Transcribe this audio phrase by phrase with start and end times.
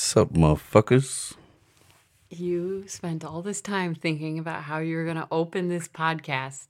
[0.00, 1.34] What's up, motherfuckers?
[2.30, 6.68] You spent all this time thinking about how you were going to open this podcast,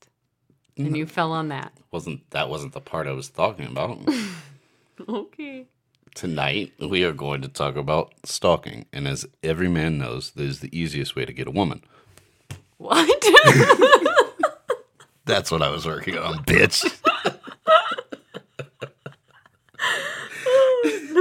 [0.76, 1.72] and you fell on that.
[1.92, 4.00] Wasn't that wasn't the part I was talking about?
[5.08, 5.66] Okay.
[6.16, 10.58] Tonight we are going to talk about stalking, and as every man knows, that is
[10.58, 11.82] the easiest way to get a woman.
[12.78, 13.08] What?
[15.24, 16.84] That's what I was working on, bitch.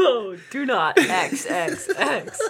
[0.04, 0.98] no, do not.
[0.98, 2.42] X, X, X.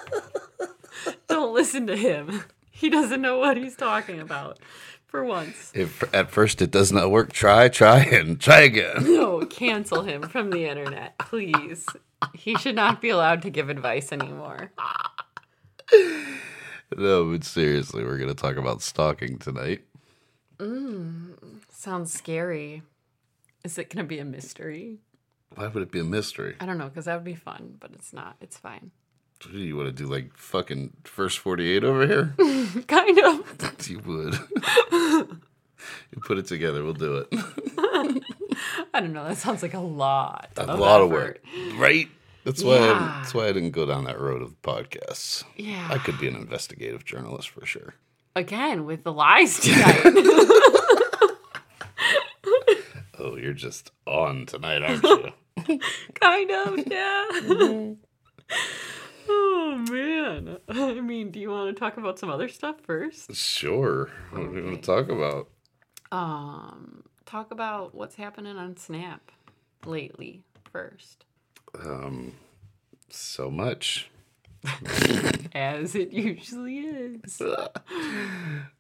[1.28, 2.44] Don't listen to him.
[2.72, 4.60] He doesn't know what he's talking about.
[5.08, 5.72] For once.
[5.74, 9.04] if at first it does not work, try, try, and try again.
[9.06, 11.88] No, cancel him from the internet, please.
[12.36, 14.72] He should not be allowed to give advice anymore.
[16.96, 19.82] No, but seriously, we're gonna talk about stalking tonight.
[20.60, 21.34] Mm,
[21.70, 22.84] sounds scary.
[23.64, 25.00] Is it going to be a mystery?
[25.56, 26.56] Why would it be a mystery?
[26.60, 28.36] I don't know, because that would be fun, but it's not.
[28.42, 28.92] It's fine.
[29.44, 32.36] What do you want to do, like fucking first forty-eight over here?
[32.88, 33.88] Kind of.
[33.90, 34.34] you would.
[36.12, 36.84] you put it together.
[36.84, 37.28] We'll do it.
[38.94, 39.24] I don't know.
[39.24, 40.50] That sounds like a lot.
[40.58, 41.42] a lot of work,
[41.76, 42.10] right?
[42.44, 42.78] That's why.
[42.78, 45.46] I, that's why I didn't go down that road of podcasts.
[45.56, 45.88] Yeah.
[45.90, 47.96] I could be an investigative journalist for sure.
[48.36, 50.76] Again, with the lies tonight.
[53.20, 55.80] Oh, you're just on tonight, aren't you?
[56.14, 57.26] kind of, yeah.
[59.30, 60.58] oh, man.
[60.70, 63.36] I mean, do you want to talk about some other stuff first?
[63.36, 64.10] sure.
[64.32, 65.50] What do you want to talk about?
[66.14, 69.32] Um, talk about what's happening on Snap
[69.86, 71.26] lately first.
[71.84, 72.36] Um,
[73.10, 74.10] so much.
[75.54, 77.42] As it usually is.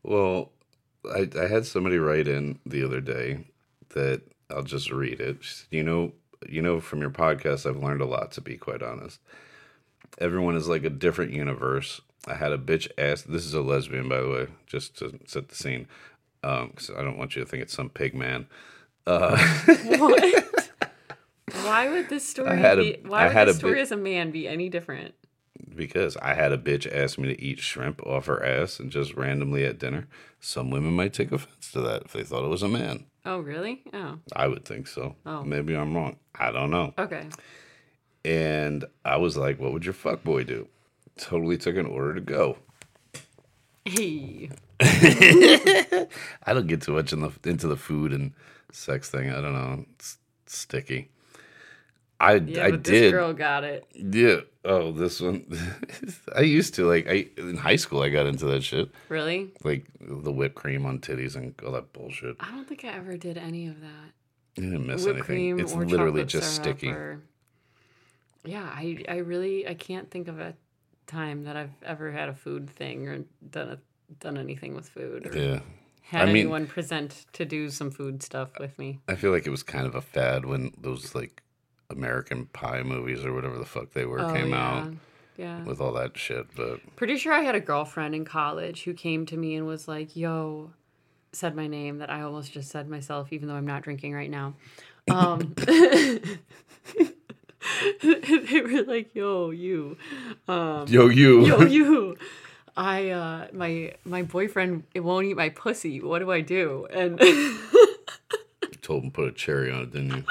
[0.01, 0.53] Well,
[1.05, 3.48] I, I had somebody write in the other day
[3.89, 5.37] that I'll just read it.
[5.43, 6.13] Said, you know,
[6.47, 8.31] you know, from your podcast, I've learned a lot.
[8.33, 9.19] To be quite honest,
[10.17, 12.01] everyone is like a different universe.
[12.27, 13.25] I had a bitch ask.
[13.25, 15.87] This is a lesbian, by the way, just to set the scene.
[16.43, 18.47] Um, 'cause I don't want you to think it's some pig man.
[19.05, 20.45] What?
[21.63, 22.97] Why would this story a- be?
[23.05, 25.16] Why I would this story bit- as a man be any different?
[25.75, 29.13] because I had a bitch ask me to eat shrimp off her ass and just
[29.16, 30.07] randomly at dinner.
[30.39, 33.05] Some women might take offense to that if they thought it was a man.
[33.25, 33.84] Oh, really?
[33.94, 35.16] Oh, I would think so.
[35.25, 35.44] Oh.
[35.44, 36.16] Maybe I'm wrong.
[36.35, 36.94] I don't know.
[36.97, 37.28] okay.
[38.25, 40.68] And I was like, what would your fuck boy do?
[41.18, 42.58] Totally took an order to go.
[43.85, 44.50] Hey,
[44.81, 46.08] I
[46.47, 48.34] don't get too much in the, into the food and
[48.72, 49.29] sex thing.
[49.29, 49.85] I don't know.
[49.96, 51.09] It's sticky.
[52.19, 52.84] I yeah, I did.
[52.84, 53.85] this girl got it.
[53.94, 54.41] Yeah.
[54.66, 55.46] Oh, this one.
[56.35, 57.07] I used to like.
[57.07, 59.52] I in high school I got into that shit, Really?
[59.63, 62.35] like the whipped cream on titties and all that bullshit.
[62.40, 64.12] I don't think I ever did any of that.
[64.62, 65.59] You didn't miss Whipped anything.
[65.59, 66.90] It's literally just sticky.
[66.90, 67.22] Or...
[68.44, 70.53] Yeah, I I really I can't think of a
[71.08, 73.79] time that I've ever had a food thing or done a
[74.19, 75.59] done anything with food or Yeah.
[76.02, 79.00] had I mean- anyone present to do some food stuff with me.
[79.08, 81.44] I feel like it was kind of a fad when those like
[81.89, 84.57] American Pie movies or whatever the fuck they were Oh, came yeah.
[84.69, 84.94] out
[85.38, 85.63] Yeah.
[85.63, 86.47] with all that shit.
[86.55, 89.88] But Pretty sure I had a girlfriend in college who came to me and was
[89.88, 90.72] like, "Yo,"
[91.31, 94.29] said my name that I almost just said myself, even though I'm not drinking right
[94.29, 94.53] now.
[95.09, 95.53] Um,
[98.03, 99.97] they were like, "Yo, you,
[100.47, 101.45] um, yo, you.
[101.47, 102.17] yo, you."
[102.78, 105.99] I uh, my my boyfriend it won't eat my pussy.
[106.01, 106.88] What do I do?
[106.91, 107.19] And
[108.81, 110.23] told him put a cherry on it, didn't you?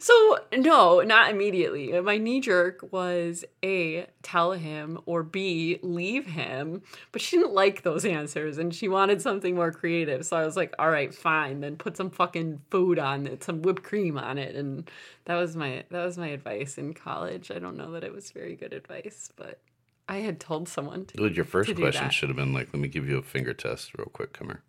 [0.00, 1.92] So no, not immediately.
[2.00, 6.80] My knee jerk was A, tell him, or B, leave him.
[7.12, 10.24] But she didn't like those answers and she wanted something more creative.
[10.24, 13.60] So I was like, all right, fine, then put some fucking food on it, some
[13.60, 14.56] whipped cream on it.
[14.56, 14.90] And
[15.26, 17.50] that was my that was my advice in college.
[17.50, 19.60] I don't know that it was very good advice, but
[20.08, 22.14] I had told someone to Dude, your first question that.
[22.14, 24.32] should have been like, "Let me give you a finger test, real quick.
[24.32, 24.62] Come here."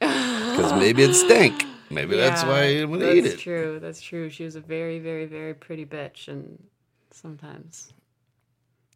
[0.00, 1.64] Because maybe it stank.
[1.90, 3.22] Maybe that's why I didn't want to eat it.
[3.30, 3.78] That's true.
[3.80, 4.30] That's true.
[4.30, 6.62] She was a very, very, very pretty bitch and
[7.10, 7.92] sometimes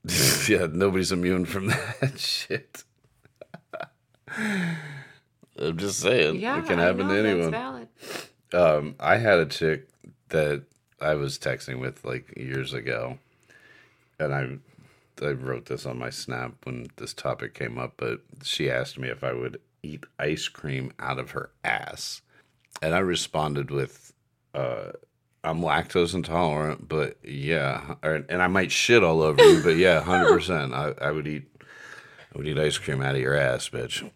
[0.49, 1.67] yeah, nobody's immune from
[2.01, 2.85] that shit.
[4.29, 7.89] I'm just saying, Yeah, it can happen know, to anyone.
[8.53, 9.89] Um, I had a chick
[10.31, 10.65] that
[11.01, 13.19] I was texting with like years ago,
[14.19, 14.59] and I
[15.25, 17.95] I wrote this on my snap when this topic came up.
[17.97, 22.23] But she asked me if I would eat ice cream out of her ass,
[22.81, 24.13] and I responded with,
[24.55, 24.93] uh,
[25.45, 30.01] "I'm lactose intolerant, but yeah, or, and I might shit all over you, but yeah,
[30.01, 31.49] hundred percent, I I would eat."
[32.35, 34.11] I would eat ice cream out of your ass, bitch.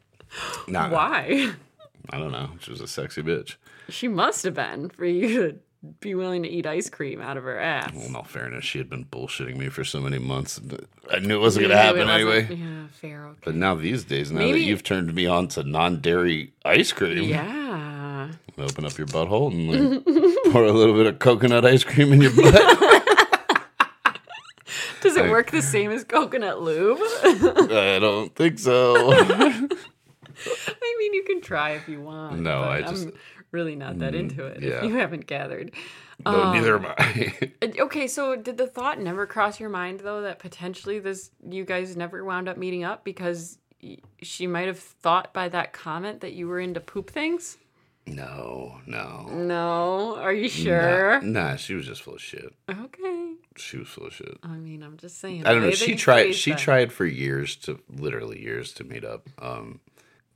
[0.68, 1.52] Nah, Why?
[2.08, 2.48] I don't know.
[2.60, 3.56] She was a sexy bitch.
[3.90, 5.58] She must have been for you to
[6.00, 7.92] be willing to eat ice cream out of her ass.
[7.94, 10.58] Well, in all fairness, she had been bullshitting me for so many months.
[11.12, 12.48] I knew it wasn't going to happen anyway.
[12.54, 13.26] Yeah, fair.
[13.26, 13.38] Okay.
[13.44, 17.24] But now these days, now Maybe- that you've turned me on to non-dairy ice cream,
[17.28, 17.44] yeah.
[18.58, 20.04] Open up your butthole and like,
[20.52, 22.54] pour a little bit of coconut ice cream in your butt.
[25.02, 26.98] Does it I- work the same as coconut lube?
[27.22, 29.12] I don't think so.
[29.12, 29.60] I
[30.98, 32.40] mean, you can try if you want.
[32.40, 33.12] No, I just- I'm
[33.52, 34.62] really not that mm, into it.
[34.62, 34.78] yeah.
[34.78, 35.72] If you haven't gathered.
[36.24, 37.42] no, neither um, am I.
[37.78, 41.96] Okay, so did the thought never cross your mind though that potentially this you guys
[41.96, 46.32] never wound up meeting up because y- she might have thought by that comment that
[46.32, 47.58] you were into poop things?
[48.06, 49.28] No, no.
[49.32, 51.20] No, are you sure?
[51.22, 52.52] Nah, nah, she was just full of shit.
[52.70, 53.32] Okay.
[53.56, 54.38] She was full of shit.
[54.42, 55.44] I mean, I'm just saying.
[55.46, 55.70] I don't know.
[55.72, 56.34] She tried.
[56.34, 56.58] She that.
[56.60, 59.80] tried for years to, literally years, to meet up, um,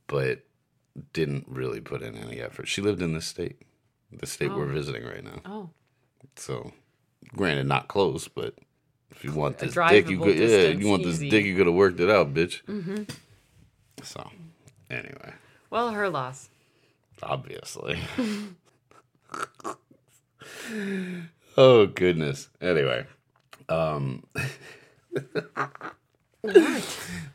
[0.07, 0.39] but
[1.13, 2.67] didn't really put in any effort.
[2.67, 3.61] She lived in this state,
[4.11, 4.73] the state we're Oh.
[4.73, 5.39] visiting right now.
[5.45, 5.69] Oh,
[6.35, 6.71] So,
[7.35, 8.55] granted, not close, but
[9.11, 10.37] if you want this dick, you could.
[10.37, 12.63] Yeah, you want this dick, you could have worked it out, bitch.
[12.65, 13.03] Mm-hmm.
[14.03, 14.29] So,
[14.89, 15.33] anyway,
[15.69, 16.49] well, her loss.
[17.23, 17.99] Obviously.
[21.57, 22.49] oh goodness.
[22.61, 23.05] Anyway,
[23.69, 24.23] um,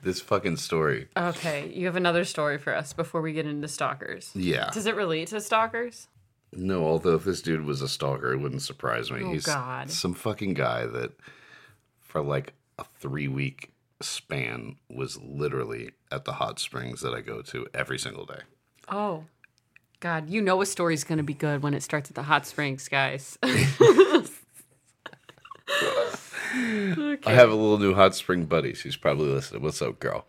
[0.03, 1.09] this fucking story.
[1.17, 4.31] Okay, you have another story for us before we get into stalkers.
[4.35, 4.71] Yeah.
[4.73, 6.09] Does it relate to stalkers?
[6.53, 9.23] No, although if this dude was a stalker, it wouldn't surprise me.
[9.23, 9.91] Oh, He's God.
[9.91, 11.13] some fucking guy that
[12.01, 17.43] for like a three week span was literally at the hot springs that I go
[17.43, 18.41] to every single day.
[18.89, 19.25] Oh,
[20.07, 22.47] God, you know a story's going to be good when it starts at the hot
[22.47, 23.37] springs, guys.
[23.43, 24.29] I
[27.25, 28.73] have a little new hot spring buddy.
[28.73, 29.63] She's probably listening.
[29.63, 30.25] What's up, girl?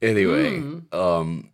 [0.00, 1.50] Anyway, um,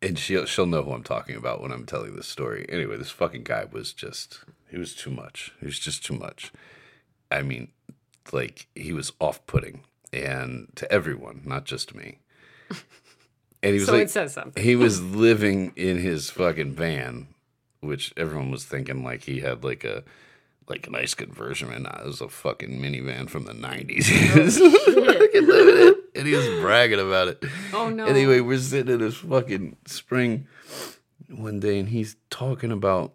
[0.00, 2.64] and she'll she'll know who I'm talking about when I'm telling this story.
[2.68, 5.52] Anyway, this fucking guy was just he was too much.
[5.58, 6.52] He was just too much.
[7.28, 7.72] I mean,
[8.30, 9.80] like he was off putting
[10.12, 12.20] and to everyone, not just me.
[13.62, 14.62] And he was so like it says something.
[14.62, 17.28] he was living in his fucking van,
[17.80, 20.02] which everyone was thinking like he had like a
[20.68, 24.08] like a nice conversion, and nah, it was a fucking minivan from the nineties.
[24.10, 24.46] Oh,
[25.04, 27.44] fucking and he was bragging about it.
[27.72, 28.06] Oh, no.
[28.06, 30.46] Anyway, we're sitting in this fucking spring
[31.28, 33.12] one day, and he's talking about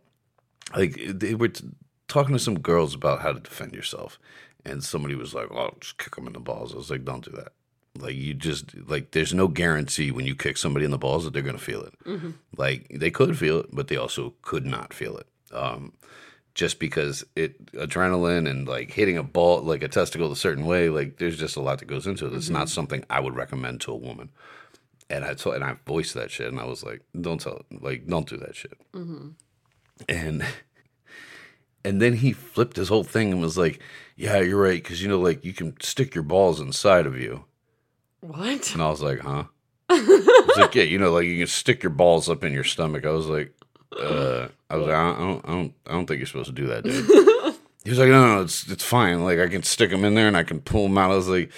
[0.76, 1.70] like they were t-
[2.08, 4.20] talking to some girls about how to defend yourself,
[4.66, 7.24] and somebody was like, "Oh, just kick them in the balls." I was like, "Don't
[7.24, 7.54] do that."
[7.98, 11.34] Like you just like there's no guarantee when you kick somebody in the balls that
[11.34, 11.94] they're gonna feel it.
[12.06, 12.32] Mm-hmm.
[12.58, 15.28] Like they could feel it, but they also could not feel it.
[15.54, 15.94] Um,
[16.56, 20.90] just because it adrenaline and like hitting a ball like a testicle a certain way,
[20.90, 22.34] like there's just a lot that goes into it.
[22.34, 22.74] It's not mm-hmm.
[22.74, 24.30] something I would recommend to a woman.
[25.10, 28.08] And I told and I voiced that shit, and I was like, "Don't tell, like,
[28.08, 29.28] don't do that shit." Mm-hmm.
[30.10, 30.44] And
[31.86, 33.80] and then he flipped his whole thing and was like,
[34.16, 37.46] "Yeah, you're right, because you know, like, you can stick your balls inside of you."
[38.28, 38.74] What?
[38.74, 39.44] And I was like, huh?
[39.92, 43.06] He's like, yeah, you know, like you can stick your balls up in your stomach.
[43.06, 43.54] I was like,
[44.00, 46.68] uh, I was like, I don't, I don't, I don't think you're supposed to do
[46.68, 47.06] that, dude.
[47.84, 49.24] he was like, no, no, it's, it's fine.
[49.24, 51.12] Like I can stick them in there and I can pull them out.
[51.12, 51.52] I was like,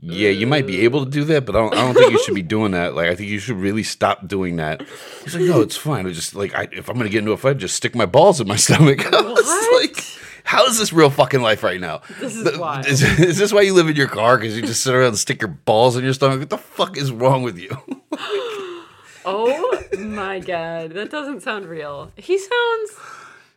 [0.00, 2.22] yeah, you might be able to do that, but I don't, I don't think you
[2.24, 2.94] should be doing that.
[2.94, 4.82] Like I think you should really stop doing that.
[5.24, 6.06] He's like, no, it's fine.
[6.06, 8.40] I just like, I, if I'm gonna get into a fight, just stick my balls
[8.40, 9.04] in my stomach.
[9.12, 9.82] I was What?
[9.82, 10.04] like.
[10.44, 12.02] How is this real fucking life right now?
[12.20, 12.86] This is wild.
[12.86, 14.36] Is, is this why you live in your car?
[14.38, 16.38] Because you just sit around and stick your balls in your stomach?
[16.38, 17.70] What the fuck is wrong with you?
[19.26, 22.12] Oh my god, that doesn't sound real.
[22.16, 22.90] He sounds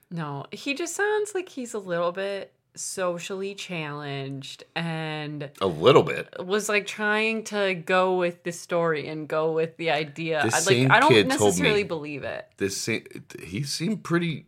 [0.09, 6.29] no, he just sounds like he's a little bit socially challenged and A little bit.
[6.45, 10.39] was like trying to go with the story and go with the idea.
[10.45, 12.47] This I, like same I don't kid told necessarily me- believe it.
[12.55, 13.00] This sa-
[13.43, 14.45] he seemed pretty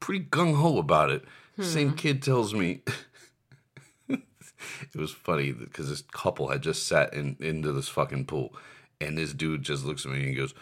[0.00, 1.22] pretty gung ho about it.
[1.60, 1.96] Same hmm.
[1.96, 2.82] kid tells me.
[4.08, 8.54] it was funny because this couple had just sat in into this fucking pool,
[9.00, 10.54] and this dude just looks at me and goes,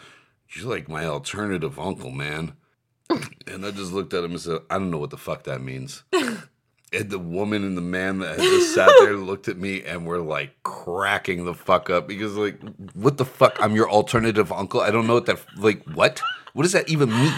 [0.49, 2.53] "You're like my alternative uncle, man."
[3.09, 5.61] and I just looked at him and said, "I don't know what the fuck that
[5.61, 6.03] means."
[6.93, 10.05] And the woman and the man that had just sat there looked at me and
[10.05, 12.57] were like cracking the fuck up because like,
[12.93, 13.57] what the fuck?
[13.59, 14.79] I'm your alternative uncle.
[14.79, 15.83] I don't know what that like.
[15.87, 16.21] What?
[16.53, 17.33] What does that even mean?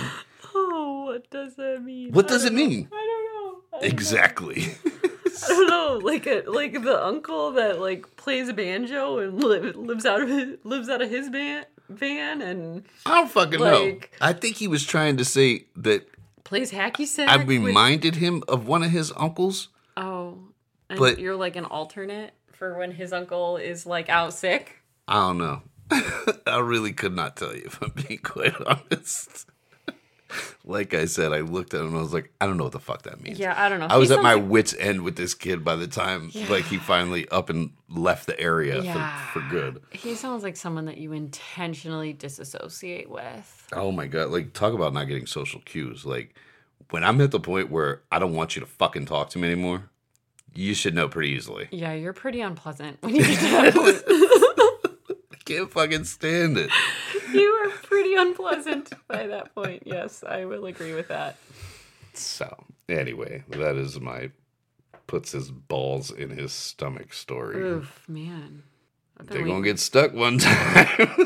[0.54, 2.12] Oh, what does that mean?
[2.12, 2.88] What does it mean?
[2.92, 3.07] Know.
[3.78, 3.94] I don't know.
[3.94, 4.64] Exactly.
[5.44, 9.72] I don't know, like a like the uncle that like plays a banjo and li-
[9.72, 13.98] lives out of his lives out of his van van and I don't fucking know.
[14.20, 16.08] I think he was trying to say that
[16.44, 17.30] plays hacky sack.
[17.30, 19.70] I with- reminded him of one of his uncles.
[19.96, 20.40] oh,
[20.90, 24.82] and but- you're like an alternate for when his uncle is like out sick.
[25.08, 25.62] I don't know.
[26.48, 29.46] I really could not tell you if I'm being quite honest.
[30.66, 32.74] like I said, I looked at him and I was like, I don't know what
[32.74, 33.40] the fuck that means.
[33.40, 33.88] Yeah, I don't know.
[33.90, 36.66] I He was at my like- wits end with this kid by the time like
[36.66, 39.26] he finally up and left the area Yeah.
[39.28, 39.82] for, for good.
[39.92, 43.68] He sounds like someone that you intentionally disassociate with.
[43.74, 44.30] Oh my god!
[44.30, 46.06] Like talk about not getting social cues.
[46.06, 46.36] Like
[46.90, 49.52] when I'm at the point where I don't want you to fucking talk to me
[49.52, 49.90] anymore,
[50.54, 51.68] you should know pretty easily.
[51.72, 54.04] Yeah, you're pretty unpleasant when you get to that point.
[55.32, 56.70] I can't fucking stand it.
[57.34, 59.84] you are pretty unpleasant by that point.
[59.86, 61.38] Yes, I will agree with that.
[62.14, 64.32] So anyway, that is my
[65.08, 67.62] puts his balls in his stomach story.
[67.62, 68.64] Oof, man.
[69.24, 71.10] They're waiting- gonna get stuck one time.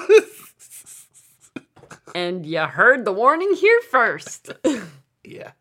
[2.13, 4.51] And you heard the warning here first.
[5.23, 5.51] yeah.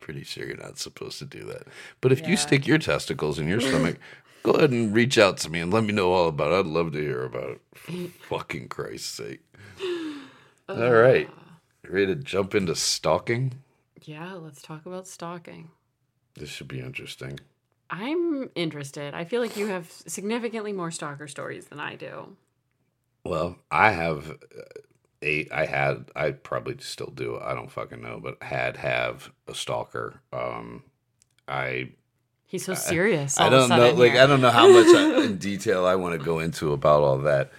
[0.00, 1.68] Pretty sure you're not supposed to do that.
[2.00, 2.30] But if Yeah.
[2.30, 3.96] you stick your testicles in your stomach,
[4.42, 6.60] go ahead and reach out to me and let me know all about it.
[6.60, 7.60] I'd love to hear about it.
[7.74, 7.92] For
[8.28, 9.40] fucking Christ's sake.
[10.68, 11.28] All right.
[11.88, 13.54] Ready to jump into stalking?
[14.02, 15.70] yeah, let's talk about stalking.
[16.34, 17.40] This should be interesting.
[17.90, 19.14] I'm interested.
[19.14, 22.36] I feel like you have significantly more stalker stories than I do.
[23.24, 24.62] Well, I have uh,
[25.22, 27.38] a I had I probably still do.
[27.38, 30.20] I don't fucking know, but had have a stalker.
[30.32, 30.84] Um
[31.48, 31.90] I
[32.50, 33.38] He's so serious.
[33.38, 34.22] I of don't know sudden like here.
[34.22, 37.18] I don't know how much I, in detail I want to go into about all
[37.18, 37.52] that.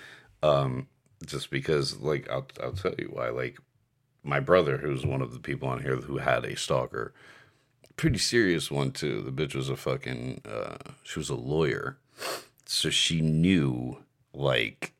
[0.43, 0.87] Um
[1.25, 3.57] just because like I'll I'll tell you why like
[4.21, 7.13] my brother who's one of the people on here who had a stalker
[7.95, 9.21] pretty serious one too.
[9.21, 11.97] The bitch was a fucking uh she was a lawyer.
[12.65, 14.91] So she knew like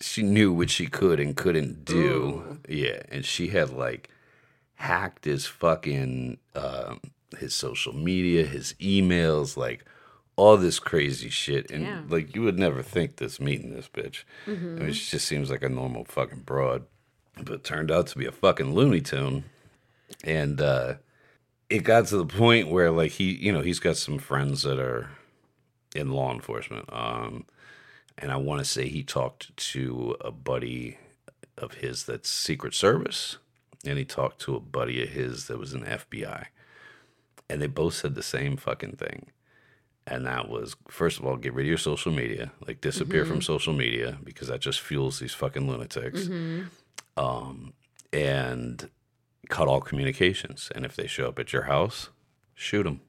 [0.00, 2.60] she knew what she could and couldn't do.
[2.68, 4.10] Yeah, and she had like
[4.74, 7.00] hacked his fucking um
[7.38, 9.84] his social media, his emails, like
[10.36, 11.70] all this crazy shit.
[11.70, 14.24] And like you would never think this meeting this bitch.
[14.78, 16.84] I mean, she just seems like a normal fucking broad.
[17.42, 19.44] But turned out to be a fucking Looney Tune.
[20.24, 20.94] And uh
[21.68, 24.78] it got to the point where like he you know, he's got some friends that
[24.78, 25.10] are
[25.94, 26.92] in law enforcement.
[26.92, 27.44] Um
[28.18, 30.98] and I want to say he talked to a buddy
[31.56, 33.38] of his that's Secret Service,
[33.84, 36.46] and he talked to a buddy of his that was in FBI,
[37.50, 39.26] and they both said the same fucking thing,
[40.06, 43.42] and that was first of all, get rid of your social media, like disappear from
[43.42, 46.28] social media because that just fuels these fucking lunatics,
[47.16, 47.72] um,
[48.12, 48.88] and
[49.48, 52.08] cut all communications, and if they show up at your house,
[52.54, 53.00] shoot them.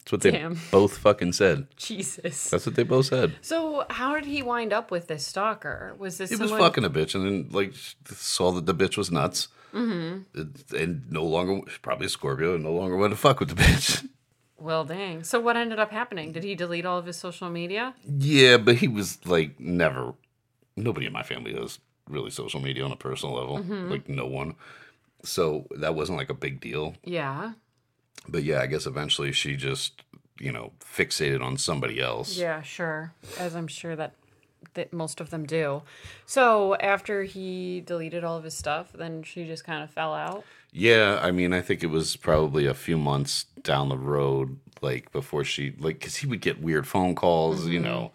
[0.00, 0.58] That's what they Damn.
[0.70, 1.66] both fucking said.
[1.76, 2.50] Jesus.
[2.50, 3.34] That's what they both said.
[3.42, 5.94] So how did he wind up with this stalker?
[5.98, 7.74] Was this He was fucking a bitch, and then like
[8.06, 10.76] saw that the bitch was nuts, mm-hmm.
[10.76, 14.06] and no longer probably a Scorpio, and no longer wanted to fuck with the bitch.
[14.62, 15.24] Well, dang.
[15.24, 16.32] So what ended up happening?
[16.32, 17.94] Did he delete all of his social media?
[18.06, 20.12] yeah, but he was like never.
[20.76, 24.56] Nobody in my family does really social media on a personal level, like no one.
[25.24, 26.94] So that wasn't like a big deal.
[27.04, 27.52] Yeah.
[28.28, 30.02] But yeah, I guess eventually she just
[30.38, 32.36] you know fixated on somebody else.
[32.36, 33.12] Yeah, sure.
[33.38, 34.14] As I'm sure that
[34.74, 35.82] that most of them do.
[36.26, 40.44] So after he deleted all of his stuff, then she just kind of fell out.
[40.72, 45.10] Yeah, I mean, I think it was probably a few months down the road, like
[45.10, 48.12] before she, like, because he would get weird phone calls, you know.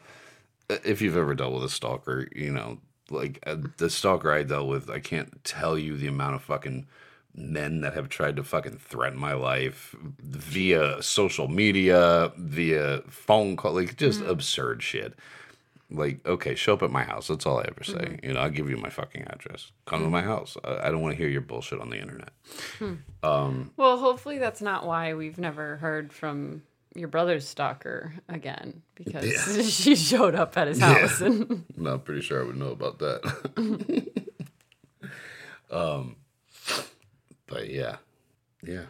[0.69, 4.67] If you've ever dealt with a stalker, you know, like uh, the stalker I dealt
[4.67, 6.87] with, I can't tell you the amount of fucking
[7.35, 13.73] men that have tried to fucking threaten my life via social media, via phone call,
[13.73, 14.29] like just mm-hmm.
[14.29, 15.13] absurd shit.
[15.91, 17.27] Like, okay, show up at my house.
[17.27, 17.93] That's all I ever say.
[17.93, 18.25] Mm-hmm.
[18.25, 19.71] You know, I'll give you my fucking address.
[19.85, 20.13] Come to mm-hmm.
[20.13, 20.57] my house.
[20.63, 22.31] I, I don't want to hear your bullshit on the internet.
[22.79, 22.93] Hmm.
[23.21, 26.63] Um, well, hopefully that's not why we've never heard from
[26.95, 32.21] your brother's stalker again because she showed up at his house and No, I'm pretty
[32.21, 34.11] sure I would know about that.
[35.71, 36.15] um,
[37.47, 37.97] but yeah,
[38.63, 38.85] yeah,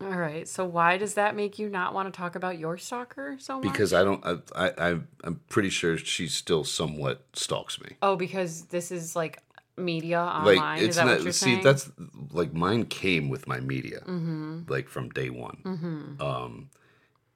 [0.00, 0.48] All right.
[0.48, 3.62] So why does that make you not want to talk about your stalker so much?
[3.70, 4.24] because I don't.
[4.24, 7.96] I, I, I I'm pretty sure she still somewhat stalks me.
[8.02, 9.42] oh, because this is like
[9.76, 10.56] media online.
[10.56, 11.12] Like is it's that not.
[11.16, 11.62] what you're see, saying?
[11.62, 11.90] that's
[12.32, 14.62] like mine came with my media, Mm-hmm.
[14.68, 16.70] like from day one, um,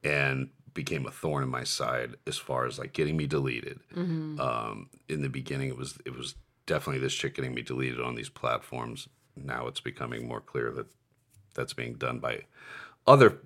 [0.02, 3.78] and became a thorn in my side as far as like getting me deleted.
[3.94, 4.40] Mm-hmm.
[4.40, 6.34] Um, in the beginning, it was it was
[6.66, 9.08] definitely this chick getting me deleted on these platforms.
[9.36, 10.86] Now it's becoming more clear that
[11.54, 12.42] that's being done by
[13.06, 13.38] other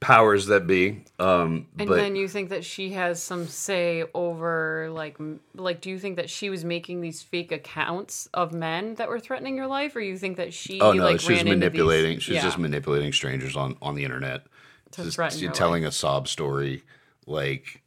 [0.00, 1.04] powers that be.
[1.18, 5.16] Um, And but then you think that she has some say over like
[5.54, 9.18] like do you think that she was making these fake accounts of men that were
[9.20, 11.54] threatening your life or you think that she oh no, like she was ran into
[11.54, 12.18] these- manipulating.
[12.18, 14.46] She was just manipulating strangers on on the internet.
[14.92, 15.18] To just
[15.54, 16.82] telling a sob story
[17.26, 17.82] like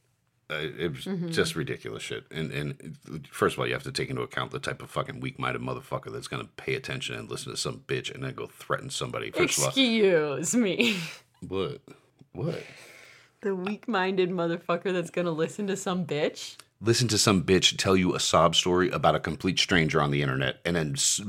[0.49, 1.29] it was Mm-hmm.
[1.29, 2.25] just ridiculous shit.
[2.31, 2.97] And and
[3.31, 5.61] first of all, you have to take into account the type of fucking weak minded
[5.61, 9.31] motherfucker that's gonna pay attention and listen to some bitch and then go threaten somebody.
[9.31, 10.97] First of all, Excuse me.
[11.47, 11.81] what?
[12.33, 12.63] What?
[13.41, 16.57] The weak minded motherfucker that's gonna listen to some bitch?
[16.81, 20.21] Listen to some bitch tell you a sob story about a complete stranger on the
[20.21, 21.19] internet and then s-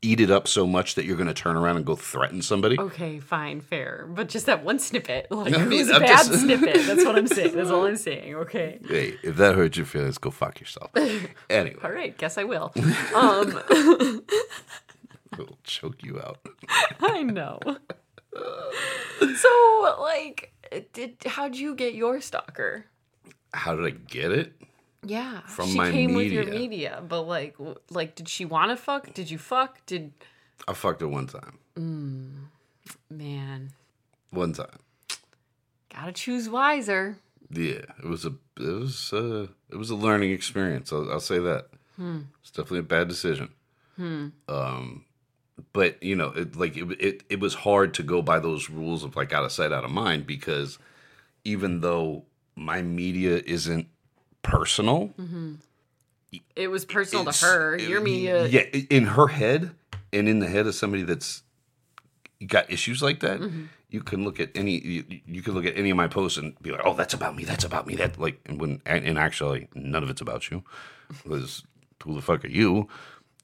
[0.00, 2.80] eat it up so much that you're gonna turn around and go threaten somebody.
[2.80, 4.06] Okay, fine, fair.
[4.08, 5.30] But just that one snippet.
[5.30, 6.86] Like, I it was a bad just- snippet.
[6.86, 7.54] That's what I'm saying.
[7.54, 8.78] That's all I'm saying, okay?
[8.88, 10.90] Hey, if that hurts your feelings, go fuck yourself.
[11.50, 12.72] Anyway, All right, guess I will.
[13.14, 13.60] Um,
[15.34, 16.38] it'll choke you out.
[17.00, 17.58] I know.
[19.36, 20.52] So, like,
[20.94, 22.86] did how'd you get your stalker?
[23.52, 24.52] How did I get it?
[25.06, 26.58] Yeah, From she my came with your media.
[26.60, 27.56] media, but like,
[27.90, 29.12] like, did she want to fuck?
[29.14, 29.84] Did you fuck?
[29.86, 30.12] Did
[30.68, 31.58] I fucked her one time.
[31.78, 32.32] Mm,
[33.10, 33.72] man
[34.30, 34.78] One time.
[35.94, 37.18] gotta choose wiser?
[37.50, 40.92] Yeah, it was a it was a, it was a learning experience.
[40.92, 41.66] I'll, I'll say that.
[41.96, 42.20] Hmm.
[42.40, 43.50] It's definitely a bad decision.
[43.96, 44.28] Hmm.
[44.48, 45.04] Um,
[45.72, 49.04] but you know, it, like it, it it was hard to go by those rules
[49.04, 50.78] of like out of sight, out of mind because
[51.44, 52.24] even though
[52.56, 53.86] my media isn't
[54.44, 55.12] personal,
[56.56, 57.74] It was personal it's- to her.
[57.74, 58.60] it- Your media, yeah,
[58.90, 59.72] in her head
[60.12, 61.42] and in the head of somebody that's
[62.46, 63.64] got issues like that, Mm-hmm.
[63.90, 66.54] you can look at any you, you can look at any of my posts and
[66.60, 67.44] be like, "Oh, that's about me.
[67.44, 70.62] That's about me." That like, and when and, and actually, none of it's about you.
[71.22, 71.62] Because
[72.02, 72.88] who the fuck are you?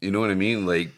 [0.00, 0.66] You know what I mean?
[0.66, 0.90] Like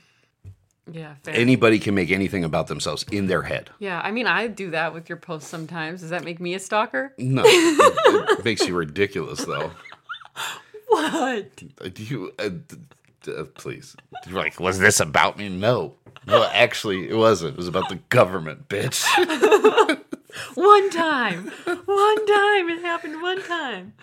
[0.91, 1.35] yeah, fair.
[1.35, 3.71] anybody can make anything about themselves in their head.
[3.79, 6.01] yeah, I mean, I do that with your posts sometimes.
[6.01, 7.13] Does that make me a stalker?
[7.19, 9.71] No, it, it makes you ridiculous though.
[10.89, 11.57] What?
[11.95, 12.51] Do you uh,
[13.27, 13.97] uh, please?
[14.27, 15.49] You're like, was this about me?
[15.49, 15.95] No,
[16.27, 17.55] no, actually, it wasn't.
[17.55, 19.03] It was about the government, bitch.
[20.55, 23.95] One time, one time, it happened one time.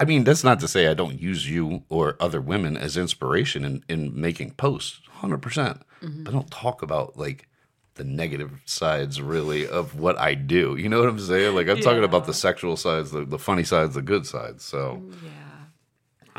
[0.00, 3.64] I mean, that's not to say I don't use you or other women as inspiration
[3.64, 5.40] in, in making posts, 100%.
[5.40, 7.48] percent But I don't talk about like
[7.94, 10.74] the negative sides really of what I do.
[10.76, 11.54] You know what I'm saying?
[11.54, 14.64] Like, I'm talking about the sexual sides, the, the funny sides, the good sides.
[14.64, 15.30] So, Yeah,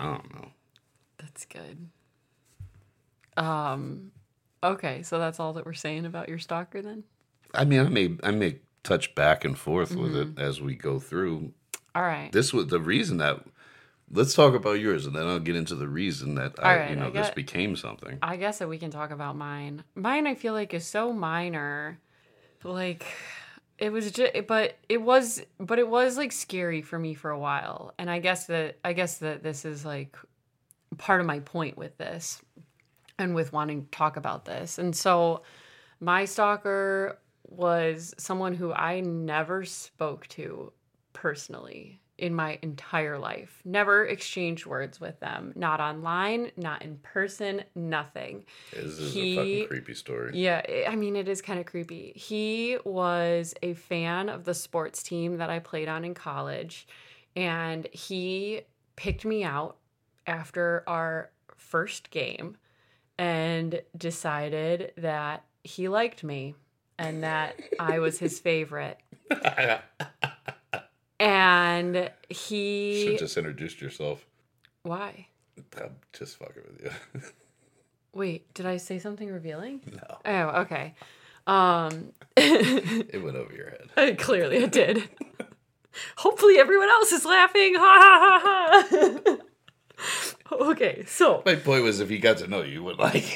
[0.01, 0.47] I don't know.
[1.19, 1.87] that's good.
[3.37, 4.11] Um,
[4.63, 7.03] okay, so that's all that we're saying about your stalker then.
[7.53, 10.99] I mean, I may, I may touch back and forth with it as we go
[10.99, 11.53] through.
[11.95, 12.31] All right.
[12.31, 13.43] This was the reason that.
[14.13, 16.97] Let's talk about yours, and then I'll get into the reason that I, right, you
[16.97, 18.17] know, I this got- became something.
[18.21, 19.85] I guess that we can talk about mine.
[19.95, 21.97] Mine, I feel like, is so minor.
[22.63, 23.05] Like,
[23.81, 27.39] it was just, but it was, but it was like scary for me for a
[27.39, 27.93] while.
[27.97, 30.15] And I guess that, I guess that this is like
[30.99, 32.41] part of my point with this
[33.17, 34.77] and with wanting to talk about this.
[34.77, 35.41] And so,
[35.99, 40.73] my stalker was someone who I never spoke to
[41.13, 43.61] personally in my entire life.
[43.65, 45.53] Never exchanged words with them.
[45.55, 48.45] Not online, not in person, nothing.
[48.71, 50.31] This is He- a fucking creepy story.
[50.37, 52.13] Yeah, i I mean, it is kind of creepy.
[52.15, 56.87] He was a fan of the sports team that I played on in college,
[57.35, 58.61] and he
[58.95, 59.77] picked me out
[60.27, 62.55] after our first game
[63.17, 66.53] and decided that he liked me
[66.99, 68.99] and that I was his favorite.
[71.21, 73.05] And he.
[73.05, 74.25] Should just introduced yourself.
[74.81, 75.27] Why?
[75.79, 77.21] I'm just fucking with you.
[78.13, 79.81] Wait, did I say something revealing?
[79.93, 80.95] no, Oh, okay.
[81.45, 84.17] Um, it went over your head.
[84.17, 85.07] clearly it did.
[86.17, 87.75] Hopefully everyone else is laughing.
[87.75, 89.37] Ha ha ha
[90.47, 90.55] ha.
[90.71, 93.31] okay, so My point was, if he got to know you, you would like.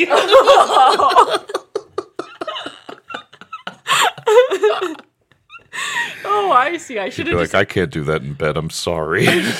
[6.26, 7.00] oh, I see.
[7.00, 8.58] I should have like, I can't do that in bed.
[8.58, 9.26] I'm sorry.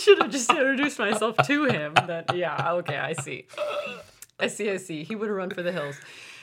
[0.00, 1.94] should have just introduced myself to him.
[1.94, 3.46] That yeah, okay, I see.
[4.38, 4.70] I see.
[4.70, 5.04] I see.
[5.04, 5.96] He would have run for the hills.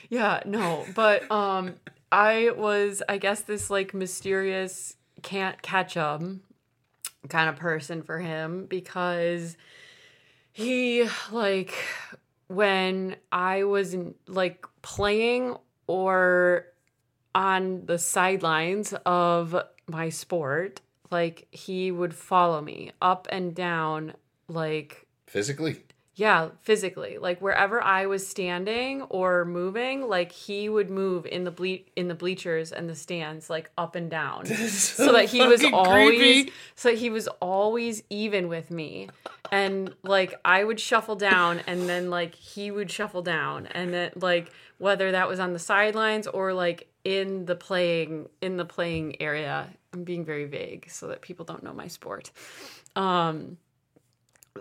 [0.10, 1.76] Yeah, no, but um,
[2.12, 6.42] I was, I guess, this like mysterious can't catch 'em
[7.28, 9.58] kind of person for him because
[10.54, 11.74] he like
[12.48, 13.98] when I was
[14.28, 16.68] like playing or
[17.38, 19.56] on the sidelines of
[19.88, 24.14] my sport, like he would follow me up and down
[24.48, 25.84] like Physically,
[26.16, 27.20] yeah, physically.
[27.20, 32.08] Like wherever I was standing or moving, like he would move in the ble- in
[32.08, 34.48] the bleachers and the stands like up and down.
[34.48, 36.52] so that he was always creepy.
[36.76, 39.10] so that he was always even with me.
[39.52, 44.12] And like I would shuffle down and then like he would shuffle down and then
[44.16, 49.22] like whether that was on the sidelines or like in the playing in the playing
[49.22, 49.70] area.
[49.94, 52.32] I'm being very vague so that people don't know my sport.
[52.96, 53.58] Um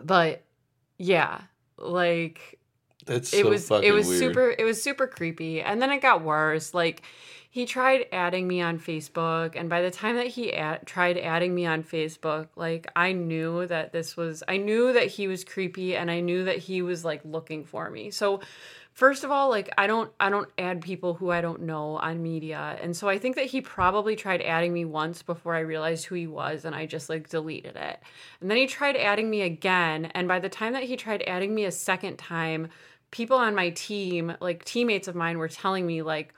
[0.05, 0.43] but
[0.99, 1.41] yeah,
[1.79, 2.59] like
[3.07, 4.19] That's it so was it was weird.
[4.21, 7.03] super it was super creepy and then it got worse like
[7.51, 11.55] he tried adding me on facebook and by the time that he ad- tried adding
[11.55, 15.97] me on facebook like i knew that this was i knew that he was creepy
[15.97, 18.41] and i knew that he was like looking for me so
[18.97, 22.23] first of all like i don't i don't add people who i don't know on
[22.23, 26.07] media and so i think that he probably tried adding me once before i realized
[26.07, 28.01] who he was and i just like deleted it
[28.41, 31.55] and then he tried adding me again and by the time that he tried adding
[31.55, 32.69] me a second time
[33.11, 36.33] people on my team like teammates of mine were telling me like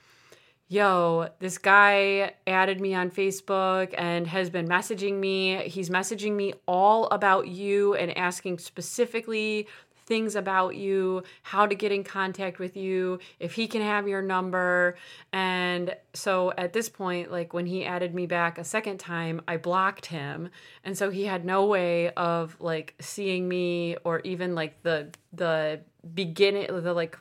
[0.71, 5.57] yo, this guy added me on Facebook and has been messaging me.
[5.67, 9.67] He's messaging me all about you and asking specifically
[10.09, 14.23] things about you, how to get in contact with you, if he can have your
[14.23, 14.97] number.
[15.33, 19.59] And so at this point, like when he added me back a second time, I
[19.59, 20.49] blocked him.
[20.83, 25.81] And so he had no way of like seeing me or even like the the
[26.15, 27.19] beginning the like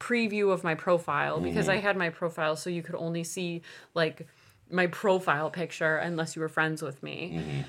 [0.00, 3.62] preview of my profile because I had my profile so you could only see
[3.94, 4.26] like
[4.70, 7.64] my profile picture unless you were friends with me.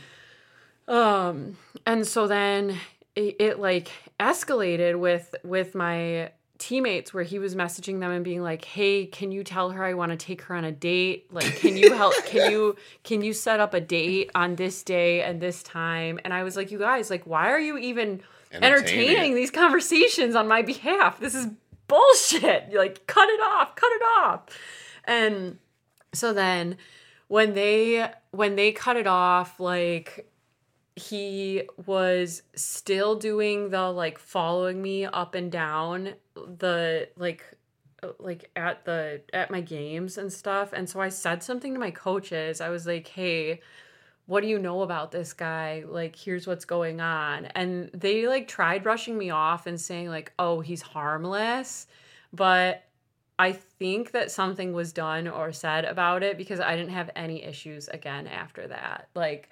[0.88, 2.78] Um and so then
[3.16, 8.44] it, it like escalated with with my teammates where he was messaging them and being
[8.44, 11.34] like, "Hey, can you tell her I want to take her on a date?
[11.34, 15.24] Like, can you help can you can you set up a date on this day
[15.24, 18.64] and this time?" And I was like, "You guys, like why are you even Entertaining
[18.64, 21.20] entertaining these conversations on my behalf?
[21.20, 21.48] This is
[21.88, 22.70] bullshit.
[22.74, 24.46] Like, cut it off, cut it off."
[25.06, 25.58] And
[26.14, 26.78] so then
[27.28, 30.29] when they when they cut it off, like
[31.00, 37.46] he was still doing the like following me up and down the like
[38.04, 40.74] uh, like at the at my games and stuff.
[40.74, 42.62] And so i said something to my coaches.
[42.62, 43.62] I was like hey
[44.26, 45.84] what do you know about this guy?
[45.88, 47.46] Like here's what's going on.
[47.46, 51.88] And they like tried brushing me off and saying like oh he's harmless.
[52.34, 52.84] But
[53.40, 57.42] i think that something was done or said about it because i didn't have any
[57.44, 59.08] issues again after that.
[59.16, 59.50] Like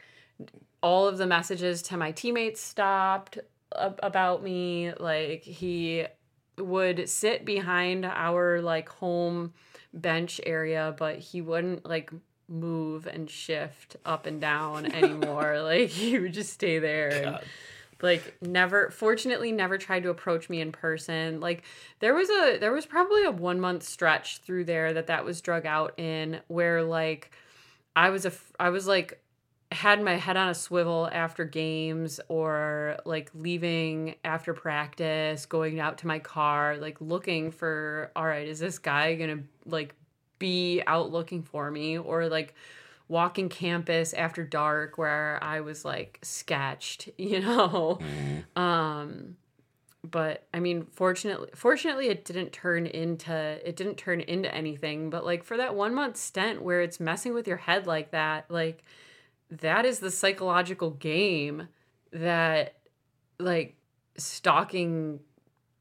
[0.82, 3.40] all of the messages to my teammates stopped
[3.76, 4.94] ab- about me.
[5.00, 6.06] Like he
[6.58, 9.54] would sit behind our like home
[9.94, 12.12] bench area but he wouldn't like
[12.50, 15.62] move and shift up and down anymore.
[15.62, 17.46] Like he would just stay there and God.
[18.02, 21.40] like never fortunately never tried to approach me in person.
[21.40, 21.64] Like
[22.00, 25.42] there was a there was probably a one month stretch through there that that was
[25.42, 27.32] drug out in where like
[27.96, 29.20] i was a i was like
[29.72, 35.98] had my head on a swivel after games or like leaving after practice going out
[35.98, 39.94] to my car like looking for all right is this guy gonna like
[40.40, 41.98] be out looking for me?
[41.98, 42.54] Or like
[43.10, 48.00] walking campus after dark where i was like sketched you know?
[48.56, 49.38] Um
[50.04, 55.10] but i mean fortunately fortunately it didn't turn into it didn't turn into anything.
[55.10, 58.46] But like for that one month stint where it's messing with your head like that
[58.50, 58.84] like
[59.50, 61.68] that is the psychological game
[62.12, 62.76] that
[63.40, 63.76] like
[64.18, 65.20] stalking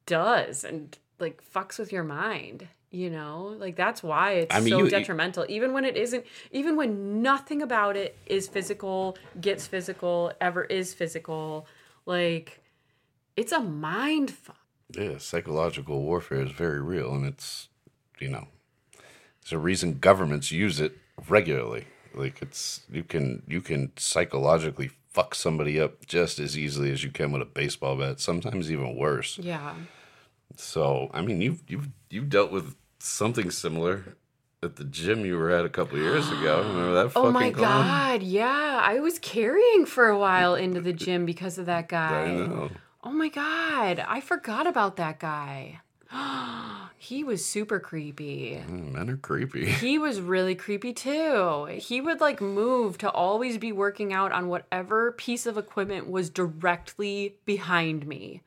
[0.07, 4.71] does and like fucks with your mind you know like that's why it's I mean,
[4.71, 9.17] so you- you- detrimental even when it isn't even when nothing about it is physical
[9.41, 11.67] gets physical ever is physical
[12.05, 12.63] like
[13.37, 14.57] it's a mind fuck
[14.97, 17.69] Yeah, psychological warfare is very real, and it's
[18.21, 18.47] you know,
[19.43, 20.97] there's a reason governments use it
[21.29, 21.87] regularly.
[22.17, 27.11] Like it's you can you can psychologically fuck somebody up just as easily as you
[27.11, 28.21] can with a baseball bat.
[28.21, 29.39] Sometimes even worse.
[29.39, 29.75] yeah
[30.57, 34.17] So I mean, you've you you dealt with something similar
[34.63, 36.63] at the gym you were at a couple years ago.
[36.69, 37.13] Remember that?
[37.15, 37.85] oh my clown?
[37.87, 42.25] god yeah i was carrying for a while into the gym because of that guy
[42.25, 42.71] I know.
[43.05, 45.81] Oh my god, I forgot about that guy.
[46.99, 48.63] he was super creepy.
[48.69, 49.67] Mm, Men are creepy.
[49.87, 51.67] He was really creepy too.
[51.79, 56.31] He would like move to always be working out on whatever piece of equipment was
[56.31, 58.43] directly behind me.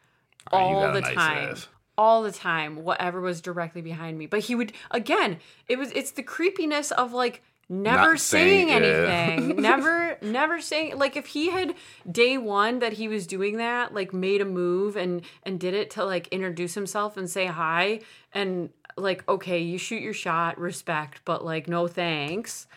[0.51, 1.49] Ah, All the nice time.
[1.51, 1.67] ass.
[1.97, 4.25] All the time, whatever was directly behind me.
[4.25, 9.15] But he would again, it was it's the creepiness of like never saying- saying, yeah.
[9.35, 9.55] anything.
[9.61, 11.75] never never saying like if he had
[12.11, 15.89] day one that he was doing that, like made a move and and did it
[15.91, 17.99] to like introduce himself and say hi
[18.33, 22.67] and like okay, you shoot your shot, respect, but like no thanks.